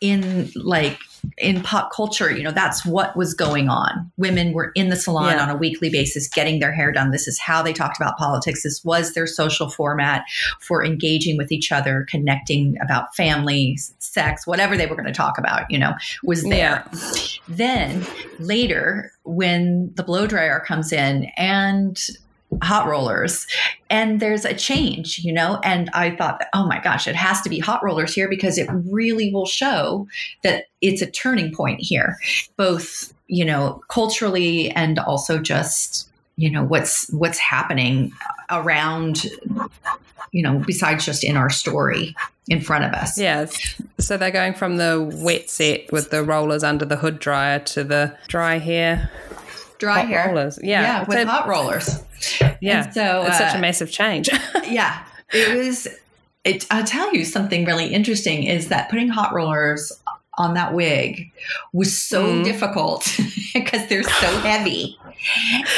[0.02, 1.00] in like
[1.38, 4.12] in pop culture you know that's what was going on.
[4.18, 5.44] Women were in the salon Yeah.
[5.44, 7.12] on a weekly basis getting their hair done.
[7.12, 8.64] This is how they talked about politics.
[8.64, 10.24] This was their social format
[10.62, 15.38] for engaging with each other connecting about family sex whatever they were going to talk
[15.38, 16.86] about you know was there.
[17.48, 18.06] Then
[18.40, 22.00] later, when the blow dryer comes in and
[22.62, 23.48] hot rollers,
[23.90, 27.50] and there's a change, you know, and I thought, oh my gosh, it has to
[27.50, 30.08] be hot rollers here because it really will show
[30.44, 32.18] that it's a turning point here,
[32.58, 38.12] both you know culturally and also just you know what's what's happening
[38.52, 39.26] around
[40.32, 42.16] you know besides just in our story
[42.48, 43.48] in front of us Yeah.
[44.00, 47.84] So they're going from the wet set with the rollers under the hood dryer to
[47.84, 49.10] the dry hair
[49.80, 50.60] dry hot hair rollers.
[50.64, 50.82] Yeah.
[50.82, 51.90] yeah with So- hot rollers
[52.62, 52.86] Yeah.
[52.86, 54.30] And so it's such uh, a massive change.
[54.68, 55.04] yeah
[55.34, 55.88] it was
[56.44, 59.92] it i'll tell you something really interesting is that putting hot rollers
[60.38, 61.32] on that wig
[61.74, 62.44] was so Mhm.
[62.44, 63.08] difficult
[63.54, 64.98] because they're so heavy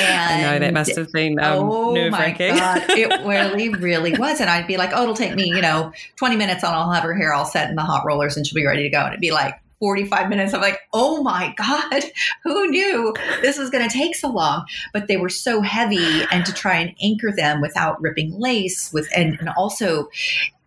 [0.02, 4.42] and I know that must have been um, oh my god it really really was
[4.42, 7.04] and i'd be like oh it'll take me you know 20 minutes and i'll have
[7.04, 9.10] her hair all set in the hot rollers and she'll be ready to go and
[9.10, 10.54] it'd be like 45 minutes.
[10.54, 12.04] I'm like oh my god
[12.44, 14.66] who knew this was going to take so long?
[14.94, 19.08] But they were so heavy and to try and anchor them without ripping lace with
[19.16, 20.10] and, and also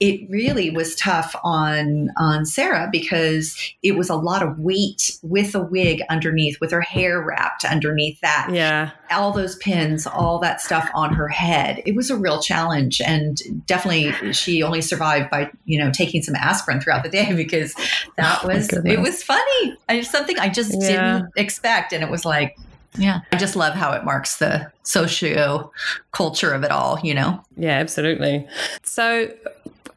[0.01, 5.55] it really was tough on on Sarah because it was a lot of weight with
[5.55, 8.91] a wig underneath with her hair wrapped underneath that yeah.
[9.11, 13.39] all those pins all that stuff on her head it was a real challenge and
[13.67, 17.75] definitely she only survived by you know taking some aspirin throughout the day because
[18.17, 18.95] that Oh was goodness.
[18.95, 21.19] it was funny it's something i just Yeah.
[21.19, 22.57] didn't expect and it was like
[22.99, 25.71] yeah i just love how it marks the socio
[26.13, 28.47] culture of it all you know Yeah, absolutely.
[28.83, 29.31] So,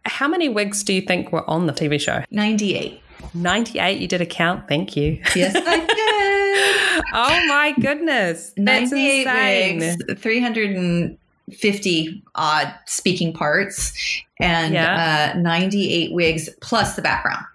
[0.05, 2.23] how many wigs do you think were on the TV show?
[2.31, 2.99] 98
[3.33, 3.99] 98.
[3.99, 4.67] You did a count.
[4.67, 5.21] Thank you.
[5.35, 8.53] yes i did oh my goodness.
[8.57, 9.79] That's 98 insane.
[9.79, 13.93] wigs 350 odd speaking parts
[14.39, 15.33] and Yeah.
[15.35, 17.45] uh, 98 wigs plus the background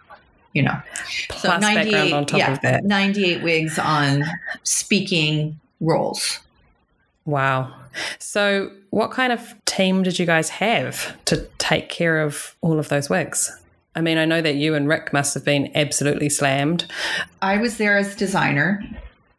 [0.54, 0.80] you know
[1.28, 2.84] Plus background on top yeah, of that.
[2.84, 4.24] 98 wigs on
[4.62, 6.40] speaking roles
[7.28, 7.74] Wow.
[8.18, 12.88] So, what kind of team did you guys have to take care of all of
[12.88, 13.54] those wigs?
[13.94, 16.86] I mean, I know that you and Rick must have been absolutely slammed.
[17.42, 18.82] i was there as designer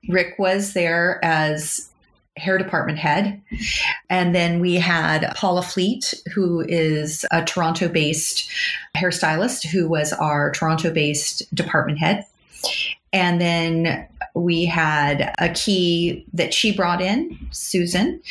[0.07, 1.89] rick was there as
[2.37, 3.41] hair department head
[4.11, 8.49] and then we had paula fleet who is a toronto based
[8.95, 12.23] hairstylist who was our toronto based department head
[13.11, 14.07] and then
[14.39, 18.21] we had a key that she brought in, Susan.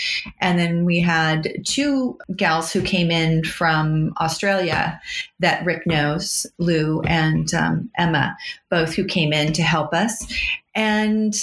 [0.41, 5.01] And then we had two gals who came in from Australia
[5.41, 8.37] that Rick knows, Lou and um, Emma,
[8.71, 10.27] both who came in to help us.
[10.75, 11.35] And,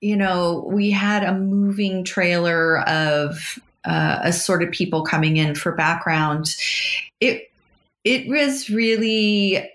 [0.00, 6.54] you know, we had a moving trailer of uh, assorted people coming in for background.
[7.20, 7.50] It,
[8.04, 9.70] it was really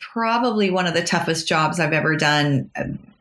[0.00, 2.70] probably one of the toughest jobs I've ever done,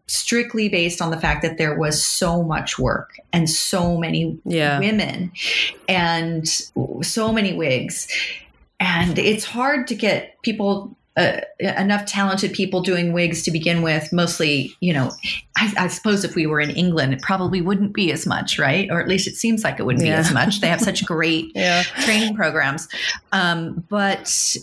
[0.07, 4.79] strictly based on the fact that there was so much work and so many Yeah.
[4.79, 5.31] women
[5.89, 6.47] and
[7.01, 8.07] so many wigs.
[8.79, 14.13] and it's hard to get people uh, enough talented people doing wigs to begin with.
[14.13, 15.11] Mostly, you know,
[15.57, 18.89] I, I, suppose if we were in England, it probably wouldn't be as much, right?
[18.91, 20.15] Or at least it seems like it wouldn't yeah.
[20.15, 20.61] be as much.
[20.61, 21.83] They have such great yeah.
[21.83, 22.87] training programs.
[23.31, 24.55] Um, but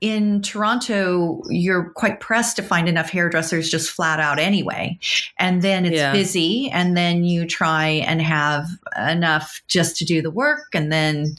[0.00, 4.98] in Toronto, you're quite pressed to find enough hairdressers just flat out anyway.
[5.36, 6.12] And then it's yeah.
[6.12, 10.68] busy, and then you try and have enough just to do the work.
[10.74, 11.34] And then,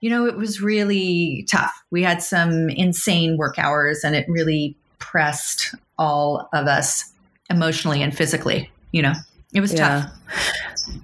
[0.00, 1.84] you know, it was really tough.
[1.90, 7.12] We had some insane work hours, and it really pressed all of us
[7.50, 9.14] emotionally and physically, you know.
[9.52, 9.88] It was yeah.
[9.88, 10.12] tough.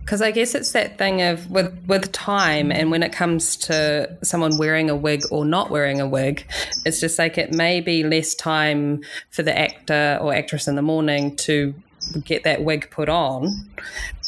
[0.00, 4.16] Because I guess it's that thing of with with time, and when it comes to
[4.22, 6.46] someone wearing a wig or not wearing a wig,
[6.84, 10.82] it's just like it may be less time for the actor or actress in the
[10.82, 11.74] morning to
[12.24, 13.68] get that wig put on,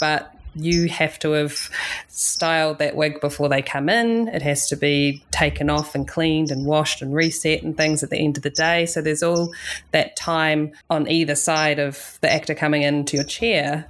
[0.00, 1.70] but you have to have
[2.08, 4.28] styled that wig before they come in.
[4.28, 8.10] It has to be taken off and cleaned and washed and reset and things at
[8.10, 8.86] the end of the day.
[8.86, 9.52] So there's all
[9.92, 13.86] that time on either side of the actor coming into your chair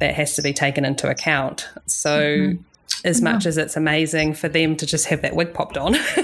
[0.00, 1.68] that has to be taken into account.
[1.86, 2.62] So mm-hmm
[3.04, 5.94] as much as it's amazing for them to just have that wig popped on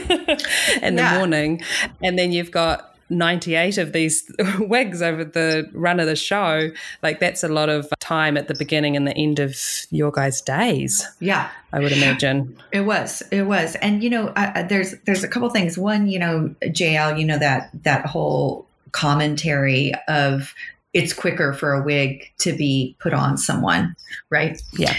[0.83, 1.13] in yeah.
[1.13, 1.61] the morning.
[2.03, 6.71] And then you've got 98 of these wigs over the run of the show,
[7.03, 9.57] like that's a lot of time at the beginning and the end of
[9.91, 11.07] your guys' days.
[11.19, 13.23] Yeah, I would imagine it was.
[13.31, 15.77] It was, and you know, uh, there's there's a couple things.
[15.77, 20.55] One, you know, JL, you know that that whole commentary of
[20.93, 23.95] it's quicker for a wig to be put on someone,
[24.29, 24.61] right?
[24.73, 24.95] Yeah.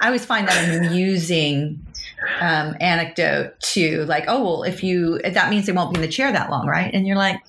[0.00, 1.84] I always find that amusing
[2.40, 6.12] um, anecdote to like, oh, well, if you, that means they won't be in the
[6.12, 6.92] chair that long, right?
[6.92, 7.40] And you're like,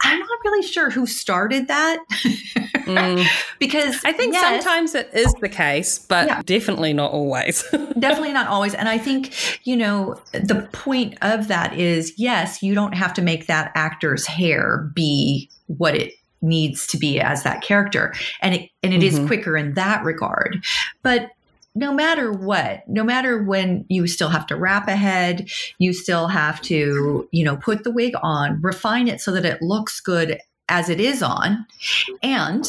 [0.00, 1.98] I'm not really sure who started that.
[2.08, 3.26] mm.
[3.58, 6.42] because I think yes, sometimes it is the case, but yeah.
[6.44, 7.62] definitely not always.
[7.98, 8.74] definitely not always.
[8.74, 13.22] And I think, you know, the point of that is yes, you don't have to
[13.22, 16.12] make that actor's hair be what it
[16.42, 19.22] needs to be as that character and it and it mm-hmm.
[19.22, 20.62] is quicker in that regard
[21.02, 21.30] but
[21.76, 25.48] no matter what no matter when you still have to wrap a head
[25.78, 29.62] you still have to you know put the wig on refine it so that it
[29.62, 31.64] looks good as it is on
[32.22, 32.66] and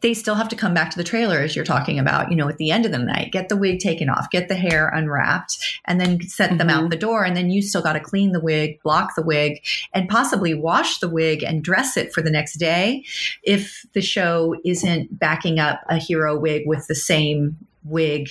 [0.00, 2.48] they still have to come back to the trailer as you're talking about, you know,
[2.48, 5.58] at the end of the night, get the wig taken off, get the hair unwrapped,
[5.86, 6.58] and then set mm-hmm.
[6.58, 6.90] them out mm-hmm.
[6.90, 7.24] the door.
[7.24, 10.98] And then you still got to clean the wig, block the wig, and possibly wash
[10.98, 13.04] the wig and dress it for the next day
[13.42, 17.56] if the show isn't backing up a hero wig with the same
[17.88, 18.28] wig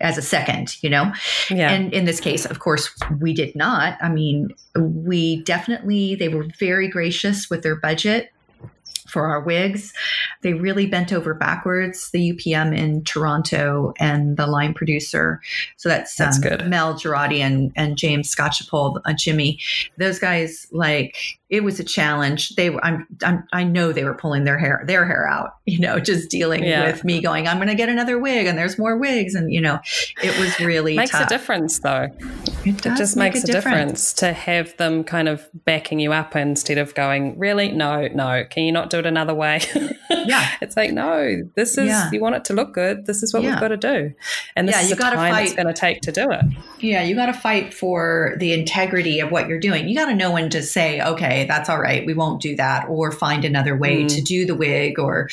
[0.00, 1.12] as a second, you know?
[1.48, 1.70] Yeah.
[1.70, 2.90] And in this case, of course,
[3.20, 3.96] we did not.
[4.02, 8.30] I mean, we definitely, they were very gracious with their budget
[9.08, 9.92] for our wigs.
[10.42, 15.40] They really bent over backwards, the UPM in Toronto and the line producer.
[15.76, 16.68] So that's, that's um, good.
[16.68, 19.60] Mel Girardi and, and James Scotchapole, uh, Jimmy.
[19.98, 21.16] Those guys, like,
[21.52, 22.54] it was a challenge.
[22.54, 25.78] They were, I'm, I'm, i know they were pulling their hair, their hair out, you
[25.78, 26.90] know, just dealing yeah.
[26.90, 29.34] with me going, I'm going to get another wig and there's more wigs.
[29.34, 29.78] And, you know,
[30.22, 31.26] it was really tough." makes tough.
[31.26, 32.08] a difference though.
[32.64, 33.52] It, it just makes a, difference.
[33.52, 37.70] difference to have them kind of backing you up instead of going, really?
[37.70, 38.46] No, no.
[38.48, 39.60] Can you not do it another way?
[40.08, 40.48] yeah.
[40.62, 42.08] It's like, no, this is, yeah.
[42.12, 43.04] you want it to look good.
[43.04, 43.50] This is what yeah.
[43.50, 44.14] we've got to do.
[44.54, 45.46] And this yeah, is you the gotta time fight.
[45.46, 46.44] it's going to take to do it.
[46.78, 47.02] Yeah.
[47.02, 49.88] You got to fight for the integrity of what you're doing.
[49.88, 52.04] You got to know when to say, okay, that's all right.
[52.04, 54.08] We won't do that or find another way mm.
[54.14, 55.28] to do the wig or,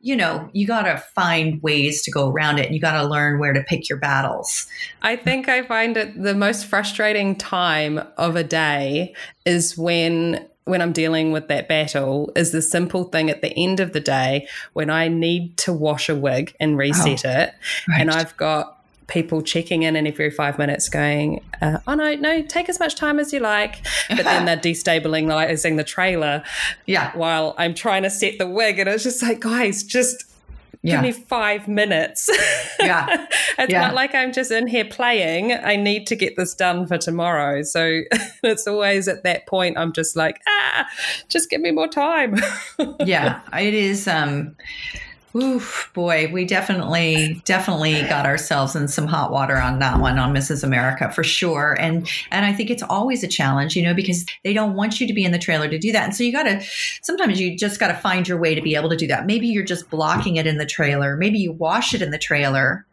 [0.00, 3.06] you know, you got to find ways to go around it and you got to
[3.06, 4.66] learn where to pick your battles.
[5.02, 10.80] I think I find it the most frustrating time of a day is when when
[10.80, 14.46] I'm dealing with that battle is the simple thing at the end of the day
[14.74, 17.54] when I need to wash a wig and reset oh, it
[17.88, 18.00] right.
[18.00, 18.81] and I've got
[19.12, 22.96] people checking in and every five minutes going, uh, oh no, no, take as much
[22.96, 23.84] time as you like.
[24.08, 26.42] But then they're destabilizing the trailer
[26.86, 27.14] yeah.
[27.14, 28.78] while I'm trying to set the wig.
[28.78, 30.24] And it's just like, guys, just
[30.82, 30.94] yeah.
[30.94, 32.30] give me five minutes.
[32.80, 33.06] Yeah.
[33.58, 33.82] it's yeah.
[33.82, 35.52] not like I'm just in here playing.
[35.52, 37.62] I need to get this done for tomorrow.
[37.62, 38.00] So
[38.42, 40.88] it's always at that point I'm just like, ah,
[41.28, 42.34] just give me more time.
[43.04, 43.40] yeah.
[43.56, 44.56] It is um
[45.34, 50.34] Oof, boy, we definitely, definitely got ourselves in some hot water on that one on
[50.34, 50.62] Mrs.
[50.62, 51.74] America for sure.
[51.80, 55.06] And and I think it's always a challenge, you know, because they don't want you
[55.06, 56.04] to be in the trailer to do that.
[56.04, 56.62] And so you gotta
[57.02, 59.24] sometimes you just gotta find your way to be able to do that.
[59.24, 61.16] Maybe you're just blocking it in the trailer.
[61.16, 62.86] Maybe you wash it in the trailer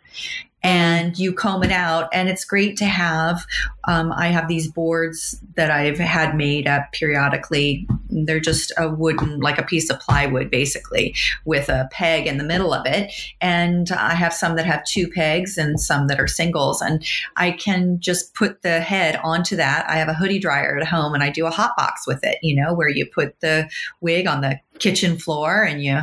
[0.64, 2.10] and you comb it out.
[2.14, 3.46] And it's great to have
[3.86, 7.88] um, i have these boards that i've had made up periodically.
[8.10, 12.44] They're just a wooden like a piece of plywood basically with a peg in the
[12.44, 13.12] middle of it.
[13.42, 16.82] And i have some that have two pegs and some that are singles.
[16.82, 17.04] And
[17.36, 19.90] i can just put the head onto that.
[19.90, 22.38] I have a hoodie dryer at home and i do a hot box with it
[22.42, 23.70] you know where you put the
[24.02, 26.00] wig on the kitchen floor and you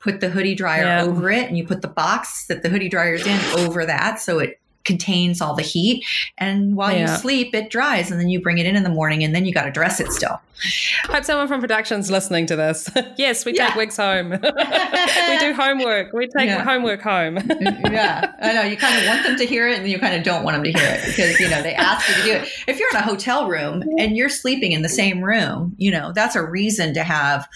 [0.00, 1.02] put the hoodie dryer Yeah.
[1.04, 4.38] over it and you put the box that the hoodie dryer's in over that so
[4.38, 6.02] it contains all the heat
[6.38, 9.22] and while you sleep it dries and then you bring it in in the morning
[9.22, 10.40] and then you got to dress it still
[11.04, 12.90] Hope someone from production's listening to this.
[13.16, 14.30] yes, we take wigs home.
[14.30, 16.12] we do homework.
[16.12, 16.64] We take Yeah.
[16.64, 17.36] homework home.
[17.58, 18.62] Mm, mm, yeah, I know.
[18.62, 20.64] You kind of want them to hear it, and you kind of don't want them
[20.64, 22.48] to hear it because you know they ask you to do it.
[22.66, 26.10] If you're in a hotel room and you're sleeping in the same room, you know
[26.12, 27.48] that's a reason to have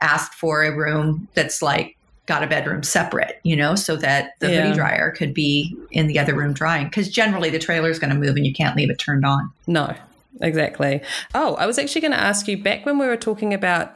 [0.00, 1.96] asked for a room that's like
[2.26, 4.62] got a bedroom separate, you know, so that the Yeah.
[4.62, 6.84] hoodie dryer could be in the other room drying.
[6.84, 9.50] Because generally the trailer is going to move and you can't leave it turned on.
[9.66, 9.94] No,
[10.42, 11.00] exactly.
[11.34, 13.92] Oh, I was actually going to ask you back when we were talking about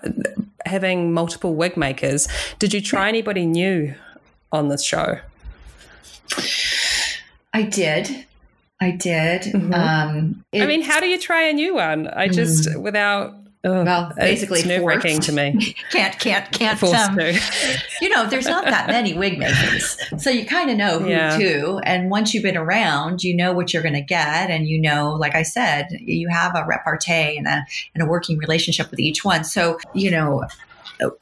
[0.65, 2.27] having multiple wig makers,
[2.59, 3.95] did you try anybody new
[4.51, 5.19] on this show?
[7.53, 8.27] I did.
[8.81, 9.43] I did.
[9.43, 9.75] Mhm.
[9.75, 12.09] Um, I mean, how do you try a new one?
[12.09, 13.35] I just, without.
[13.65, 15.77] Oh, Well, basically it's nerve wracking to me.
[15.91, 16.83] can't, can't, can't.
[16.83, 17.19] Um,
[18.01, 19.97] you know, there's not that many wig makers.
[20.19, 21.39] So you kind of know who Yeah.
[21.39, 21.79] to.
[21.85, 24.51] And once you've been around, you know what you're going to get.
[24.51, 28.37] And you know, like I said, you have a repartee and a, and a working
[28.39, 29.45] relationship with each one.
[29.45, 30.43] So, you know,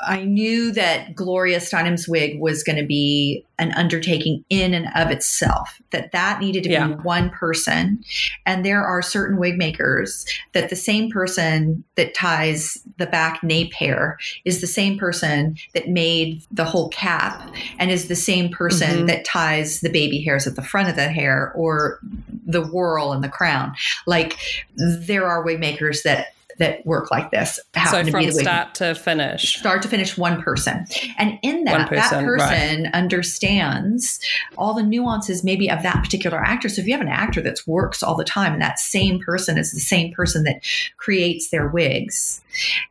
[0.00, 5.10] I knew that Gloria Steinem's wig was going to be an undertaking in and of
[5.10, 6.86] itself, that that needed to Yeah.
[6.88, 8.02] be one person.
[8.46, 13.74] And there are certain wig makers that the same person that ties the back nape
[13.74, 19.00] hair is the same person that made the whole cap and is the same person
[19.04, 19.06] Mhm.
[19.08, 21.98] that ties the baby hairs at the front of the hair or
[22.46, 23.74] the whirl and the crown.
[24.06, 24.38] Like
[24.76, 26.28] there are wig makers that
[26.60, 27.58] that work like this.
[27.90, 29.58] So to from be the wig start to finish.
[29.58, 30.86] start to finish one person
[31.18, 32.92] and in that that person, right.
[32.92, 34.20] understands
[34.56, 37.58] all the nuances maybe of that particular actor so if you have an actor that
[37.66, 40.62] works all the time and that same person is the same person that
[40.98, 42.40] creates their wigs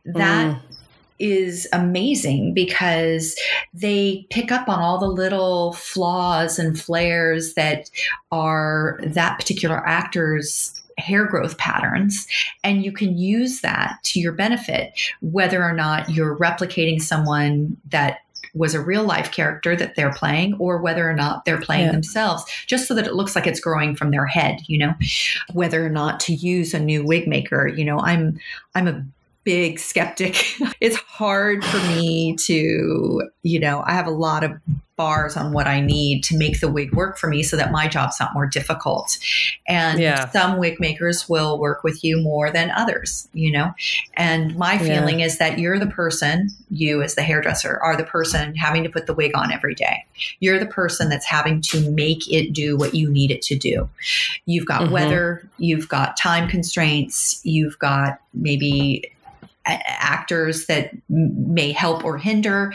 [0.04, 0.60] that Mm.
[1.20, 3.36] is amazing because
[3.72, 7.90] they pick up on all the little flaws and flares that
[8.32, 12.26] are that particular actor's hair growth patterns
[12.62, 18.18] and you can use that to your benefit whether or not you're replicating someone that
[18.54, 21.92] was a real life character that they're playing or whether or not they're playing Yeah.
[21.92, 24.92] themselves just so that it looks like it's growing from their head you know
[25.52, 28.38] whether or not to use a new wig maker you know i'm
[28.74, 29.04] i'm a
[29.44, 30.44] big skeptic
[30.80, 34.52] it's hard for me to you know i have a lot of
[34.96, 37.88] bars on what i need to make the wig work for me so that my
[37.88, 39.16] job's not more difficult
[39.66, 40.28] and Yeah.
[40.28, 43.72] some wig makers will work with you more than others you know
[44.14, 44.78] and my Yeah.
[45.00, 48.90] feeling is that you're the person you as the hairdresser are the person having to
[48.90, 50.04] put the wig on every day
[50.40, 53.88] you're the person that's having to make it do what you need it to do
[54.44, 54.90] you've got Mhm.
[54.90, 59.10] weather you've got time constraints you've got maybe
[59.66, 62.72] actors that may help or hinder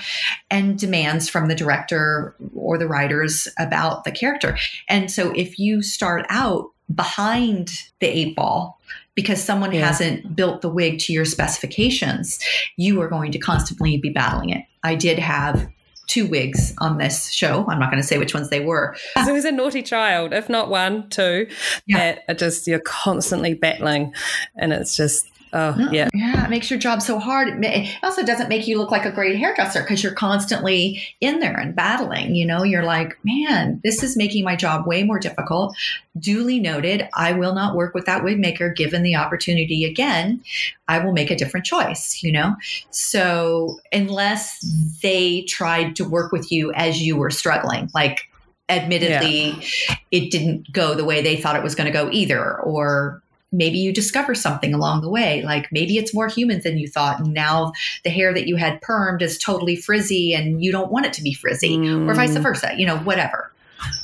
[0.52, 4.58] and demands from the director or the writers about the character
[4.88, 8.80] and so if you start out behind the eight ball
[9.16, 9.86] because someone Yeah.
[9.88, 12.40] hasn't built the wig to your specifications
[12.78, 15.68] you are going to constantly be battling it i did have
[16.08, 19.32] two wigs on this show i'm not going to say which ones they were It
[19.34, 21.48] was a naughty child, if not one, two,
[21.88, 21.98] Yeah.
[21.98, 24.14] that are just you're constantly battling,
[24.56, 27.64] and it's just oh No, yeah, Yeah, it makes your job so hard.
[27.64, 31.56] It also doesn't make you look like a great hairdresser because you're constantly in there
[31.58, 32.36] and battling.
[32.36, 35.76] You know, you're like, man, this is making my job way more difficult.
[36.18, 40.41] Duly noted, I will not work with that wig maker given the opportunity again.
[40.88, 42.56] I will make a different choice, you know?
[42.91, 44.60] So, unless
[45.02, 48.22] they tried to work with you as you were struggling, like,
[48.70, 49.64] admittedly,
[50.12, 53.22] it didn't go the way they thought it was going to go either, or
[53.52, 57.20] maybe you discover something along the way like maybe it's more human than you thought
[57.20, 57.72] and now
[58.04, 61.22] the hair that you had permed is totally frizzy and you don't want it to
[61.22, 62.43] be frizzy or vice Mm.
[62.43, 63.52] versa you know whatever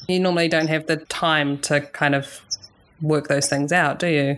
[0.07, 2.41] you normally don't have the time to kind of
[3.01, 4.37] work those things out, do you?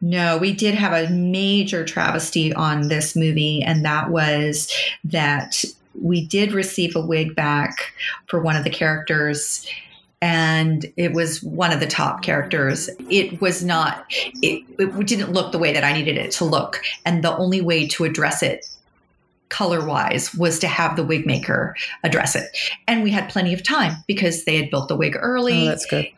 [0.00, 4.72] no we did have a major travesty on this movie and that was
[5.04, 5.64] that
[6.00, 7.92] we did receive a wig back
[8.26, 9.66] for one of the characters
[10.20, 12.90] and it was one of the top characters.
[13.08, 16.82] It was not, it, it didn't look the way that I needed it to look.
[17.04, 18.66] And the only way to address it
[19.48, 22.56] color wise was to have the wig maker address it.
[22.86, 25.62] And we had plenty of time because they had built the wig early.
[25.62, 26.08] Oh, that's good.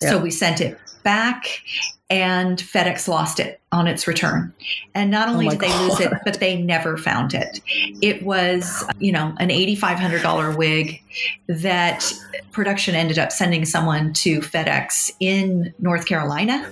[0.00, 1.62] So we sent it back
[2.10, 4.52] and FedEx lost it on its return.
[4.96, 7.60] And not oh only Oh did they lose it, but they never found it.
[8.02, 11.00] It was, you know, an $8,500 wig
[11.46, 12.12] that
[12.50, 16.68] production ended up sending someone to FedEx in North Carolina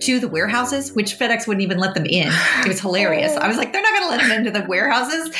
[0.00, 2.28] to the warehouses, which FedEx wouldn't even let them in.
[2.62, 3.36] It was hilarious.
[3.36, 5.34] I was like, they're not going to let them into the warehouses.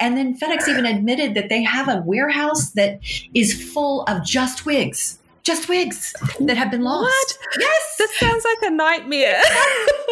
[0.00, 3.00] And then FedEx even admitted that they have a warehouse that
[3.34, 5.18] is full of just wigs.
[5.44, 7.04] Just wigs that have been lost.
[7.04, 7.38] What?
[7.60, 7.94] Yes.
[7.98, 9.40] This sounds like a nightmare.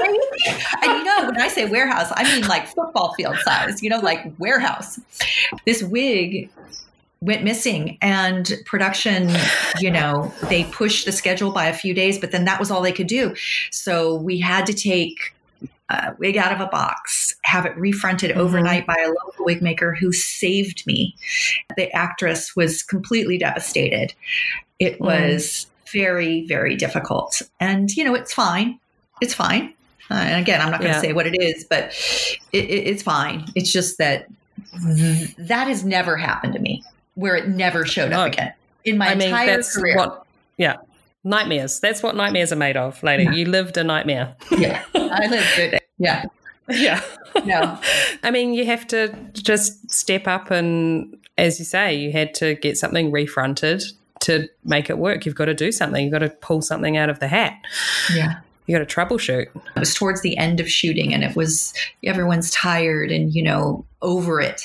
[0.82, 3.98] and you know, when I say warehouse, I mean like football field size, you know,
[4.00, 5.00] like warehouse.
[5.64, 6.50] This wig
[7.20, 9.30] went missing and production,
[9.78, 12.82] you know, they pushed the schedule by a few days, but then that was all
[12.82, 13.34] they could do.
[13.70, 15.34] So we had to take
[15.88, 18.36] a wig out of a box, have it refronted Mhm.
[18.38, 21.14] overnight by a local wig maker who saved me.
[21.76, 24.14] The actress was completely devastated.
[24.82, 27.40] It was very, very difficult.
[27.60, 28.78] And, you know, it's fine.
[29.20, 29.72] It's fine.
[30.10, 31.02] Uh, and again, I'm not going to Yeah.
[31.02, 31.84] say what it is, but
[32.52, 33.44] it, it, it's fine.
[33.54, 34.26] It's just that
[34.96, 36.82] th- that has never happened to me
[37.14, 38.22] where it never showed No.
[38.22, 38.52] up again
[38.84, 39.96] in my I mean, entire that's career.
[39.96, 40.26] what,
[40.56, 40.76] yeah,
[41.22, 41.78] nightmares.
[41.78, 43.24] That's what nightmares are made of, lady.
[43.36, 44.34] You lived a nightmare.
[44.50, 45.82] yeah, I lived it.
[45.98, 46.24] Yeah,
[46.68, 47.00] yeah.
[47.44, 47.78] no,
[48.24, 52.56] I mean, you have to just step up and, as you say, you had to
[52.56, 53.84] get something refronted
[54.22, 55.24] to make it work.
[55.26, 56.02] You've got to do something.
[56.04, 57.54] You've got to pull something out of the hat.
[58.14, 58.40] yeah.
[58.66, 59.46] You got to troubleshoot.
[59.54, 63.84] It was towards the end of shooting, and it was everyone's tired and you know
[64.02, 64.62] over it,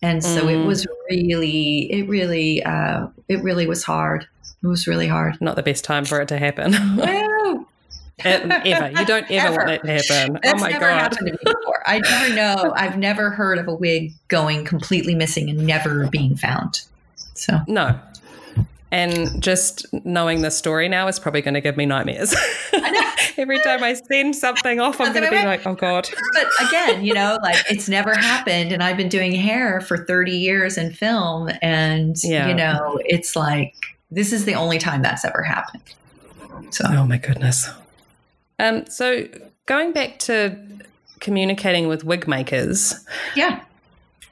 [0.00, 0.66] and so it Mm.
[0.66, 4.26] was really, it really, uh, it really was hard.
[4.62, 5.38] It was really hard.
[5.42, 6.74] Not the best time for it to happen.
[6.96, 7.68] Well,
[8.24, 8.90] ever.
[8.98, 10.38] You don't ever, want that to happen.
[10.42, 10.98] That's oh my never God.
[10.98, 11.82] happened to me before.
[11.86, 12.72] I never know.
[12.76, 16.80] I've never heard of a wig going completely missing and never being found.
[17.34, 18.00] So No.
[18.96, 22.34] And just knowing the story now is probably going to give me nightmares.
[23.36, 26.08] Every time I send something off, I'm going to be like, oh God.
[26.32, 28.72] but again, you know, like it's never happened.
[28.72, 31.50] And I've been doing hair for 30 years in film.
[31.60, 32.48] And, Yeah.
[32.48, 33.74] you know, it's like
[34.10, 35.82] this is the only time that's ever happened.
[36.70, 37.68] So, Oh my goodness.
[38.58, 39.28] Um, so
[39.66, 40.56] going back to
[41.20, 42.94] communicating with wig makers,
[43.34, 43.60] yeah.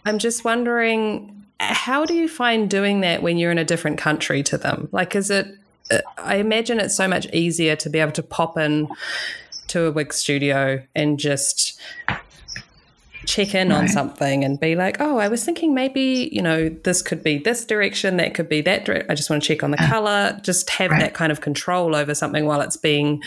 [0.07, 4.43] I'm just wondering how do you find doing that when you're in a different country
[4.45, 4.89] to them?
[4.93, 5.47] Like, is it,
[5.91, 8.89] uh, I imagine it's so much easier to be able to pop in
[9.69, 11.79] to a wig studio and just
[13.27, 17.01] check in on something and be like, oh, I was thinking maybe, you know, this
[17.01, 19.11] could be this direction, that could be that direction.
[19.11, 21.01] I just want to check on the color, just have Right.
[21.01, 23.23] that kind of control over something while it's being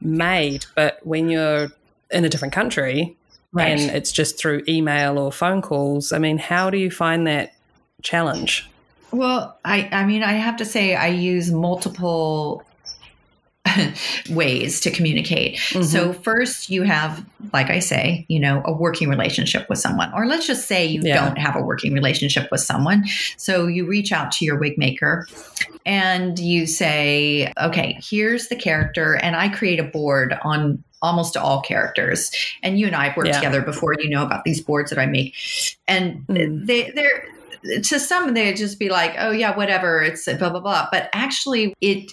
[0.00, 0.66] made.
[0.74, 1.68] But when you're
[2.10, 3.16] in a different country,
[3.52, 3.68] Right.
[3.78, 6.12] and it's just through email or phone calls.
[6.12, 7.52] I mean, how do you find that
[8.02, 8.68] challenge?
[9.12, 12.62] Well, I, I mean, I have to say, I use multiple
[14.30, 15.58] ways to communicate.
[15.58, 16.22] So, mm-hmm.
[16.22, 20.46] first, you have, like I say, you know, a working relationship with someone, or let's
[20.46, 21.24] just say you Yeah.
[21.24, 23.04] don't have a working relationship with someone.
[23.36, 25.26] So, you reach out to your wig maker
[25.84, 31.62] and you say, okay, here's the character, and I create a board on almost all
[31.62, 32.30] characters.
[32.62, 33.40] And you and I have worked Yeah.
[33.40, 35.34] together before, you know about these boards that I make.
[35.88, 36.66] And Mm.
[36.66, 37.24] they, they're,
[37.82, 41.74] to some they'd just be like oh yeah whatever it's blah blah blah but actually
[41.82, 42.10] it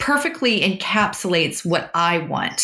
[0.00, 2.60] perfectly encapsulates what i want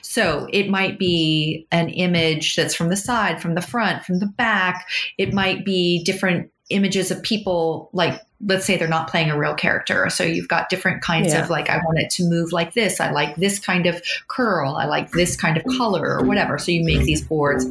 [0.00, 4.26] so it might be an image that's from the side from the front from the
[4.38, 4.86] back
[5.18, 9.54] it might be different images of people like let's say they're not playing a real
[9.54, 11.42] character so you've got different kinds Yeah.
[11.42, 14.76] of like i want it to move like this i like this kind of curl
[14.76, 17.64] i like this kind of color or whatever so you make these boards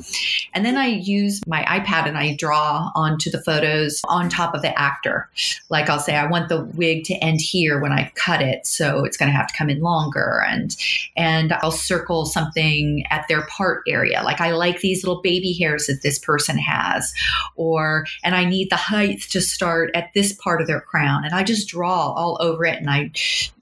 [0.54, 4.62] and then I use my iPad and I draw onto the photos on top of
[4.62, 5.30] the actor.
[5.70, 9.04] Like I'll say, I want the wig to end here when I cut it, so
[9.04, 10.44] it's going to have to come in longer.
[10.48, 10.76] And
[11.16, 14.22] and I'll circle something at their part area.
[14.24, 17.14] Like I like these little baby hairs that this person has,
[17.56, 21.24] or and I need the height to start at this part of their crown.
[21.26, 23.12] And I just draw all over it and I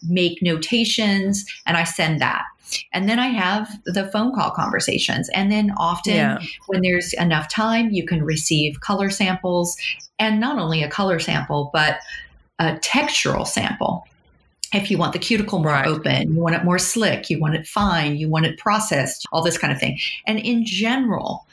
[0.08, 2.46] make notations and I send that.
[2.94, 5.28] And then I have the phone call conversations.
[5.34, 6.38] And then often Yeah.
[6.68, 9.76] when there's enough time, you can receive color samples
[10.20, 12.00] and not only a color sample, but
[12.60, 14.06] a textural sample.
[14.74, 15.86] If you want the cuticle more Right.
[15.88, 19.42] open, you want it more slick, you want it fine, you want it processed, all
[19.44, 20.00] this kind of thing.
[20.26, 21.46] And in general,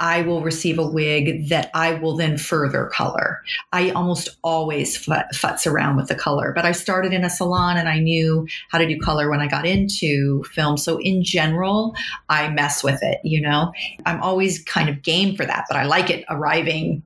[0.00, 3.42] I will receive a wig that I will then further color.
[3.72, 7.88] I almost always futz around with the color, but I started in a salon and
[7.88, 10.78] I knew how to do color when I got into film.
[10.78, 11.94] So in general,
[12.30, 13.72] I mess with it, you know.
[14.06, 17.02] I'm always kind of game for that, but I like it arriving,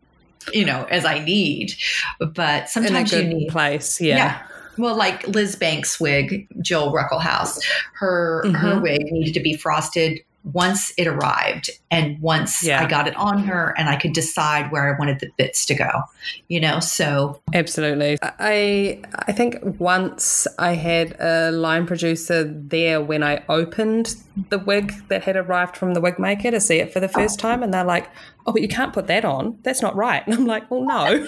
[0.52, 1.72] you know, as I need.
[2.20, 4.16] But sometimes in a good you need place, yeah.
[4.16, 4.42] yeah.
[4.78, 7.60] Well, like Liz Banks' wig, Jill Ruckelshaus,
[7.94, 8.54] her mm-hmm.
[8.54, 12.82] her wig needed to be frosted once it arrived and once yeah.
[12.82, 15.74] I got it on her and I could decide where I wanted the bits to
[15.74, 16.02] go,
[16.48, 16.80] you know?
[16.80, 18.18] So absolutely.
[18.22, 24.16] I, I think once I had a line producer there when I opened
[24.50, 27.38] the wig that had arrived from the wig maker to see it for the first
[27.38, 27.62] time.
[27.62, 28.10] And they're like,
[28.46, 29.58] oh, but you can't put that on.
[29.62, 30.24] That's not right.
[30.26, 31.04] And I'm like, well, no.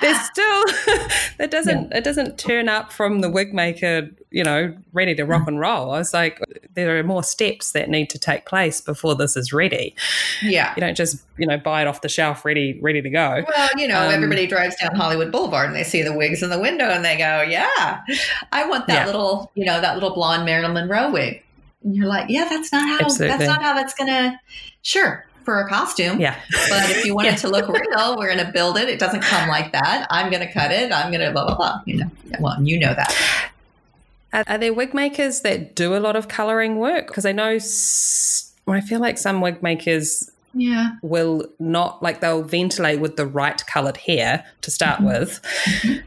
[0.00, 0.64] There's still
[1.38, 1.98] that doesn't yeah.
[1.98, 5.92] it doesn't turn up from the wig maker, you know, ready to rock and roll.
[5.92, 6.40] I was like,
[6.74, 9.94] there are more steps that need to take place before this is ready.
[10.42, 10.74] Yeah.
[10.76, 13.44] You don't just, you know, buy it off the shelf ready, ready to go.
[13.48, 16.50] Well, you know, um, everybody drives down Hollywood Boulevard and they see the wigs in
[16.50, 18.02] the window and they go, Yeah,
[18.52, 19.06] I want that yeah.
[19.06, 21.42] little, you know, that little blonde Marilyn Monroe wig.
[21.82, 23.28] And you're like, Yeah, that's not how Absolutely.
[23.28, 24.40] that's not how that's gonna
[24.82, 26.20] sure for a costume.
[26.20, 26.38] Yeah.
[26.68, 27.34] But if you want yeah.
[27.34, 28.90] it to look real, we're going to build it.
[28.90, 30.06] It doesn't come like that.
[30.10, 30.92] I'm going to cut it.
[30.92, 31.80] I'm going to blah, blah, blah.
[31.86, 33.50] You know, well, you know that.
[34.34, 37.06] Are, are there wig makers that do a lot of coloring work?
[37.06, 37.58] Because I know,
[38.66, 40.96] I feel like some wig makers yeah.
[41.00, 45.06] will not, like, they'll ventilate with the right colored hair to start mm-hmm.
[45.06, 45.40] with.
[45.64, 46.06] Mm-hmm.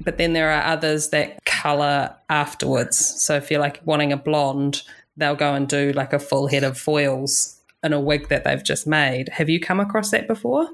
[0.00, 2.96] But then there are others that color afterwards.
[3.20, 4.82] So if you're like wanting a blonde,
[5.18, 8.62] they'll go and do like a full head of foils in a wig that they've
[8.62, 9.28] just made.
[9.30, 10.68] Have you come across that before?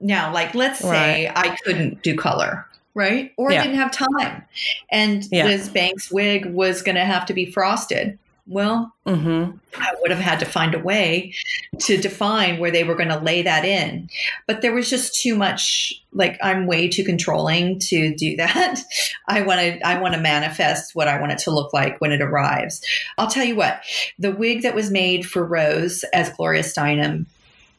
[0.00, 1.32] Now, like, let's say right.
[1.36, 3.32] I couldn't do color, right?
[3.36, 3.60] Or yeah.
[3.60, 4.44] I didn't have time,
[4.90, 5.46] and yeah.
[5.46, 8.18] Liz Banks' wig was going to have to be frosted.
[8.46, 9.56] Well, mm-hmm.
[9.74, 11.34] I would have had to find a way
[11.80, 14.10] to define where they were going to lay that in.
[14.46, 18.80] But there was just too much, like, I'm way too controlling to do that.
[19.28, 22.12] I want to, I want to manifest what I want it to look like when
[22.12, 22.82] it arrives.
[23.16, 23.82] I'll tell you what,
[24.18, 27.24] the wig that was made for Rose as Gloria Steinem,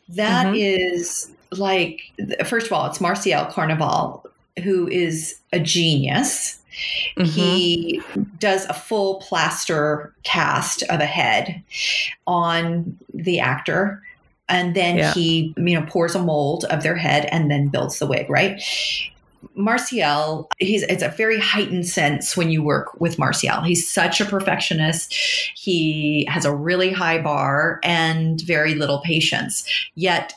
[0.09, 0.55] that mm-hmm.
[0.55, 2.01] is like,
[2.45, 4.25] first of all, it's Marcial Carnaval,
[4.63, 6.59] who is a genius
[7.17, 7.23] Mm-hmm.
[7.25, 8.01] He
[8.39, 11.63] does a full plaster cast of a head
[12.27, 14.01] on the actor
[14.47, 15.13] and then yeah.
[15.13, 18.61] he you know pours a mold of their head and then builds the wig right
[19.53, 23.61] Marcial, he's it's a very heightened sense when you work with Marcial.
[23.61, 25.13] He's such a perfectionist.
[25.55, 29.65] He has a really high bar and very little patience.
[29.95, 30.33] Yet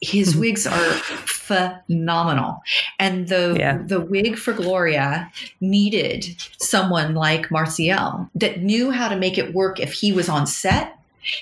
[0.00, 0.40] his mm-hmm.
[0.40, 0.92] wigs are
[1.26, 2.60] phenomenal
[2.98, 3.78] and the yeah.
[3.86, 5.30] the wig for gloria
[5.60, 6.24] needed
[6.58, 10.98] someone like marcial that knew how to make it work if he was on set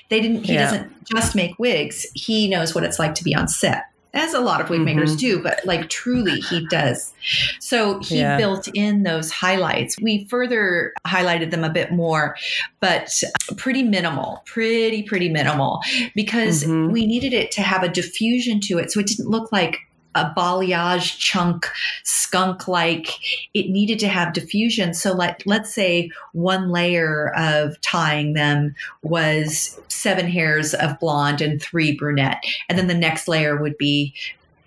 [0.09, 0.63] they didn't he yeah.
[0.63, 4.39] doesn't just make wigs he knows what it's like to be on set as a
[4.39, 5.37] lot of wig makers mm-hmm.
[5.37, 7.13] do, but like truly he does.
[7.59, 8.37] So he yeah.
[8.37, 9.95] built in those highlights.
[10.01, 12.35] We further highlighted them a bit more,
[12.79, 13.21] but
[13.57, 15.81] pretty minimal, pretty, pretty minimal
[16.15, 16.91] because mm-hmm.
[16.91, 18.91] we needed it to have a diffusion to it.
[18.91, 19.79] So it didn't look like
[20.17, 21.67] a balayage chunk
[22.03, 23.07] skunk like
[23.53, 24.93] it needed to have diffusion.
[24.93, 31.61] So like let's say one layer of tying them was seven hairs of blonde and
[31.61, 32.43] three brunette.
[32.67, 34.13] And then the next layer would be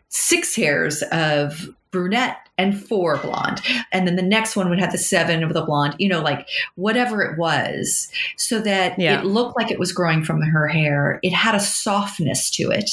[0.08, 3.60] six hairs of brunette and four blonde.
[3.90, 6.46] And then the next one would have the seven of the blonde, you know, like
[6.74, 9.20] whatever it was, so that yeah.
[9.20, 11.18] it looked like it was growing from her hair.
[11.22, 12.90] It had a softness to it.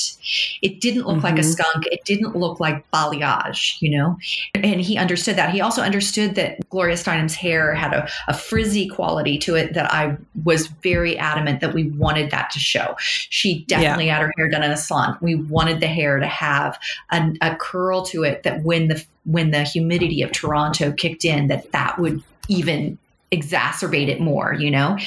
[0.61, 1.25] It didn't look mm-hmm.
[1.25, 1.51] like a mm-hmm.
[1.51, 1.85] skunk.
[1.87, 4.17] It didn't look like balayage, you know?
[4.55, 5.51] And he understood that.
[5.51, 9.91] He also understood that Gloria Steinem's hair had a, a frizzy quality to it that
[9.93, 10.15] I
[10.45, 12.95] was very adamant that we wanted that to show.
[12.99, 14.15] She definitely yeah.
[14.15, 15.17] had her hair done in a salon.
[15.21, 16.79] We wanted the hair to have
[17.11, 21.47] a, a curl to it that when the when the humidity of Toronto kicked in
[21.47, 22.97] that that would even
[23.31, 24.97] exacerbate it more, you know?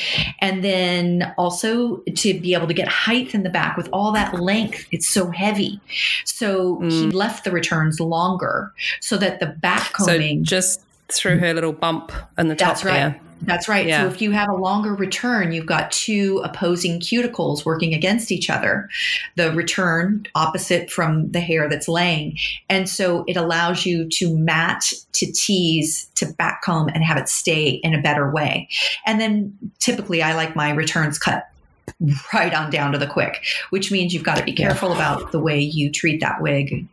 [0.40, 4.34] And then also to be able to get height in the back with all that
[4.34, 5.80] length, it's so heavy.
[6.24, 6.90] So mm.
[6.90, 10.44] he left the returns longer so that the back combing.
[10.44, 10.82] So just
[11.18, 11.44] through mm-hmm.
[11.44, 12.94] her little bump in the top That's right.
[12.94, 13.20] there.
[13.42, 13.86] That's right.
[13.86, 14.02] Yeah.
[14.02, 18.50] So if you have a longer return, you've got two opposing cuticles working against each
[18.50, 18.88] other.
[19.36, 22.36] The return opposite from the hair that's laying.
[22.68, 27.68] And so it allows you to mat, to tease, to backcomb and have it stay
[27.68, 28.68] in a better way.
[29.06, 31.48] And then typically I like my returns cut
[32.34, 35.40] right on down to the quick, which means you've got to be careful about the
[35.40, 36.86] way you treat that wig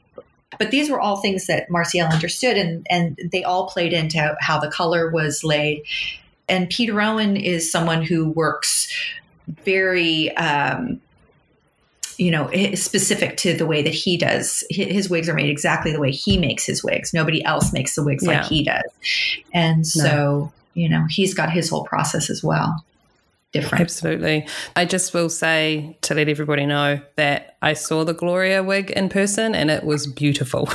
[0.58, 4.60] but these were all things that Marcial understood, and, and they all played into how
[4.60, 5.84] the color was laid.
[6.48, 8.92] And Peter Owen is someone who works
[9.66, 11.02] very um,
[12.18, 14.64] you know specific to the way that he does.
[14.70, 17.14] His wigs are made exactly the way he makes his wigs.
[17.14, 18.40] Nobody else makes the wigs yeah.
[18.40, 18.84] like he does.
[19.54, 20.52] And so no.
[20.74, 22.84] you know he's got his whole process as well
[23.54, 28.62] different absolutely i just will say to let everybody know that i saw the gloria
[28.64, 30.68] wig in person and it was beautiful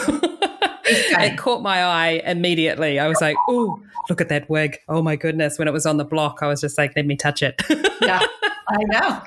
[0.85, 5.17] it caught my eye immediately i was like oh look at that wig oh my
[5.17, 7.61] goodness when it was on the block i was just like let me touch it
[8.01, 8.21] yeah
[8.69, 9.23] I know.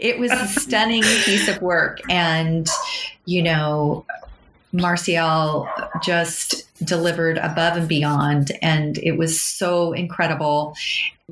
[0.00, 2.00] It was a stunning piece of work.
[2.10, 2.68] And,
[3.24, 4.04] you know,
[4.72, 5.68] Marcial
[6.02, 8.52] just delivered above and beyond.
[8.60, 10.74] And it was so incredible.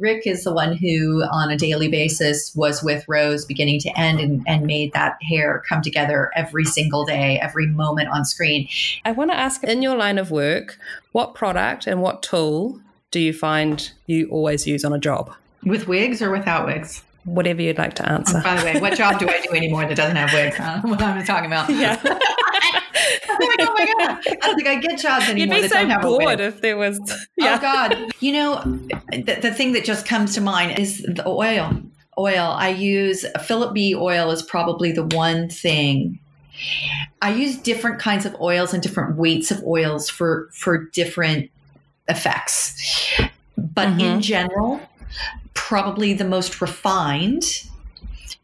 [0.01, 4.19] Rick is the one who, on a daily basis, was with Rose beginning to end
[4.19, 8.69] and, and made that hair come together every single day, every moment on screen.
[9.05, 10.79] I want to ask in your line of work,
[11.13, 12.81] what product and what tool
[13.11, 15.35] do you find you always use on a job?
[15.65, 17.03] With wigs or without wigs?
[17.25, 18.39] whatever you'd like to answer.
[18.39, 20.57] Oh, by the way, what job do I do anymore that doesn't have wigs?
[20.57, 20.81] Huh?
[20.85, 21.69] What I'm talking about.
[21.71, 21.97] Yeah.
[23.39, 24.19] like, oh my god!
[24.27, 25.57] I don't think I get jobs anymore.
[25.57, 27.01] You'd be so bored if there was.
[27.37, 27.57] Yeah.
[27.57, 28.13] Oh god!
[28.21, 28.63] You know,
[29.13, 31.81] the, the thing that just comes to mind is the oil.
[32.19, 32.55] Oil.
[32.57, 33.95] I use Philip B.
[33.95, 36.19] oil is probably the one thing.
[37.23, 41.51] I use different kinds of oils and different weights of oils for for different
[42.09, 43.19] effects.
[43.57, 44.01] But mm-hmm.
[44.01, 44.81] in general,
[45.55, 47.45] probably the most refined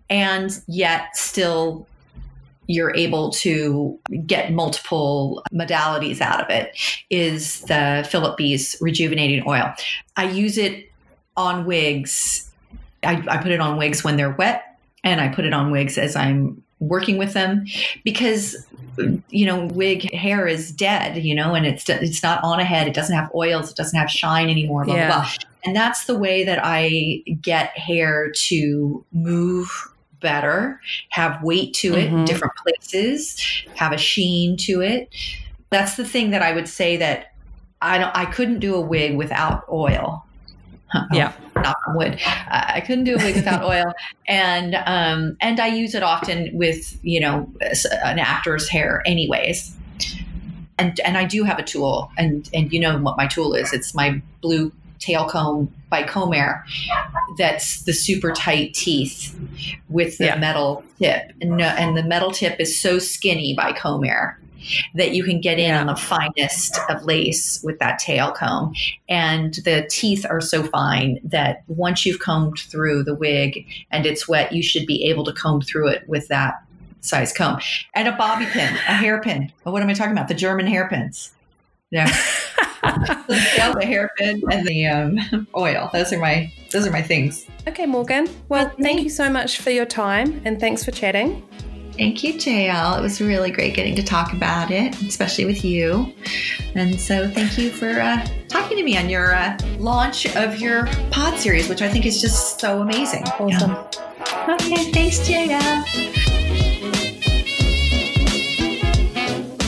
[0.08, 1.86] and yet still
[2.66, 6.76] you're able to get multiple modalities out of it
[7.10, 9.72] is the Philip B's rejuvenating oil.
[10.16, 10.90] I use it
[11.36, 12.50] on wigs.
[13.02, 14.64] I, I, put it on wigs when they're wet,
[15.04, 17.64] and I put it on wigs as I'm working with them
[18.04, 18.66] because
[19.28, 22.86] you know wig hair is dead you know and it's it's not on a head
[22.86, 25.08] it doesn't have oils it doesn't have shine anymore blah, yeah.
[25.08, 25.30] blah, blah.
[25.66, 29.88] And that's the way that I get hair to move
[30.20, 32.18] better, have weight to it mm-hmm.
[32.18, 33.40] in different places,
[33.74, 35.08] have a sheen to it.
[35.70, 37.32] That's the thing that I would say that
[37.82, 40.24] I don't I couldn't do a wig without oil.
[41.12, 42.18] Yeah, oh, not wood.
[42.24, 43.92] I couldn't do a wig without oil,
[44.26, 47.50] and um, and I use it often with you know
[48.04, 49.74] an actor's hair, anyways.
[50.78, 53.72] And and I do have a tool, and and you know what my tool is?
[53.72, 56.62] It's my blue tail comb by Comare
[57.36, 59.38] that's the super tight teeth
[59.88, 60.36] with the yeah.
[60.36, 61.32] metal tip.
[61.40, 64.36] And, and the metal tip is so skinny by Comare
[64.94, 68.74] that you can get in on the finest of lace with that tail comb.
[69.08, 74.26] And the teeth are so fine that once you've combed through the wig and it's
[74.26, 76.54] wet, you should be able to comb through it with that
[77.00, 77.60] size comb.
[77.94, 79.52] And a bobby pin, a hairpin.
[79.64, 80.28] Oh, what am I talking about?
[80.28, 81.32] The German hairpins.
[81.96, 82.12] Yeah.
[83.28, 85.90] the hairpin and the um, oil.
[85.92, 87.46] Those are my those are my things.
[87.66, 88.28] Okay, Morgan.
[88.48, 91.46] Well, thank you so much for your time and thanks for chatting.
[91.92, 92.98] Thank you, JL.
[92.98, 96.12] It was really great getting to talk about it, especially with you.
[96.74, 100.86] And so, thank you for uh, talking to me on your uh, launch of your
[101.10, 103.24] pod series, which I think is just so amazing.
[103.40, 103.70] Awesome.
[103.70, 104.56] Yeah.
[104.60, 106.35] Okay, thanks, JL.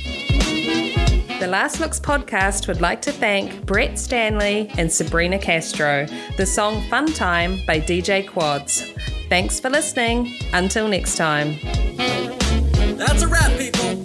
[1.41, 6.05] The Last Looks podcast would like to thank Brett Stanley and Sabrina Castro.
[6.37, 8.93] The song Fun Time by DJ Quads.
[9.31, 10.37] Thanks for listening.
[10.53, 11.57] Until next time.
[12.99, 13.99] That's a wrap, people.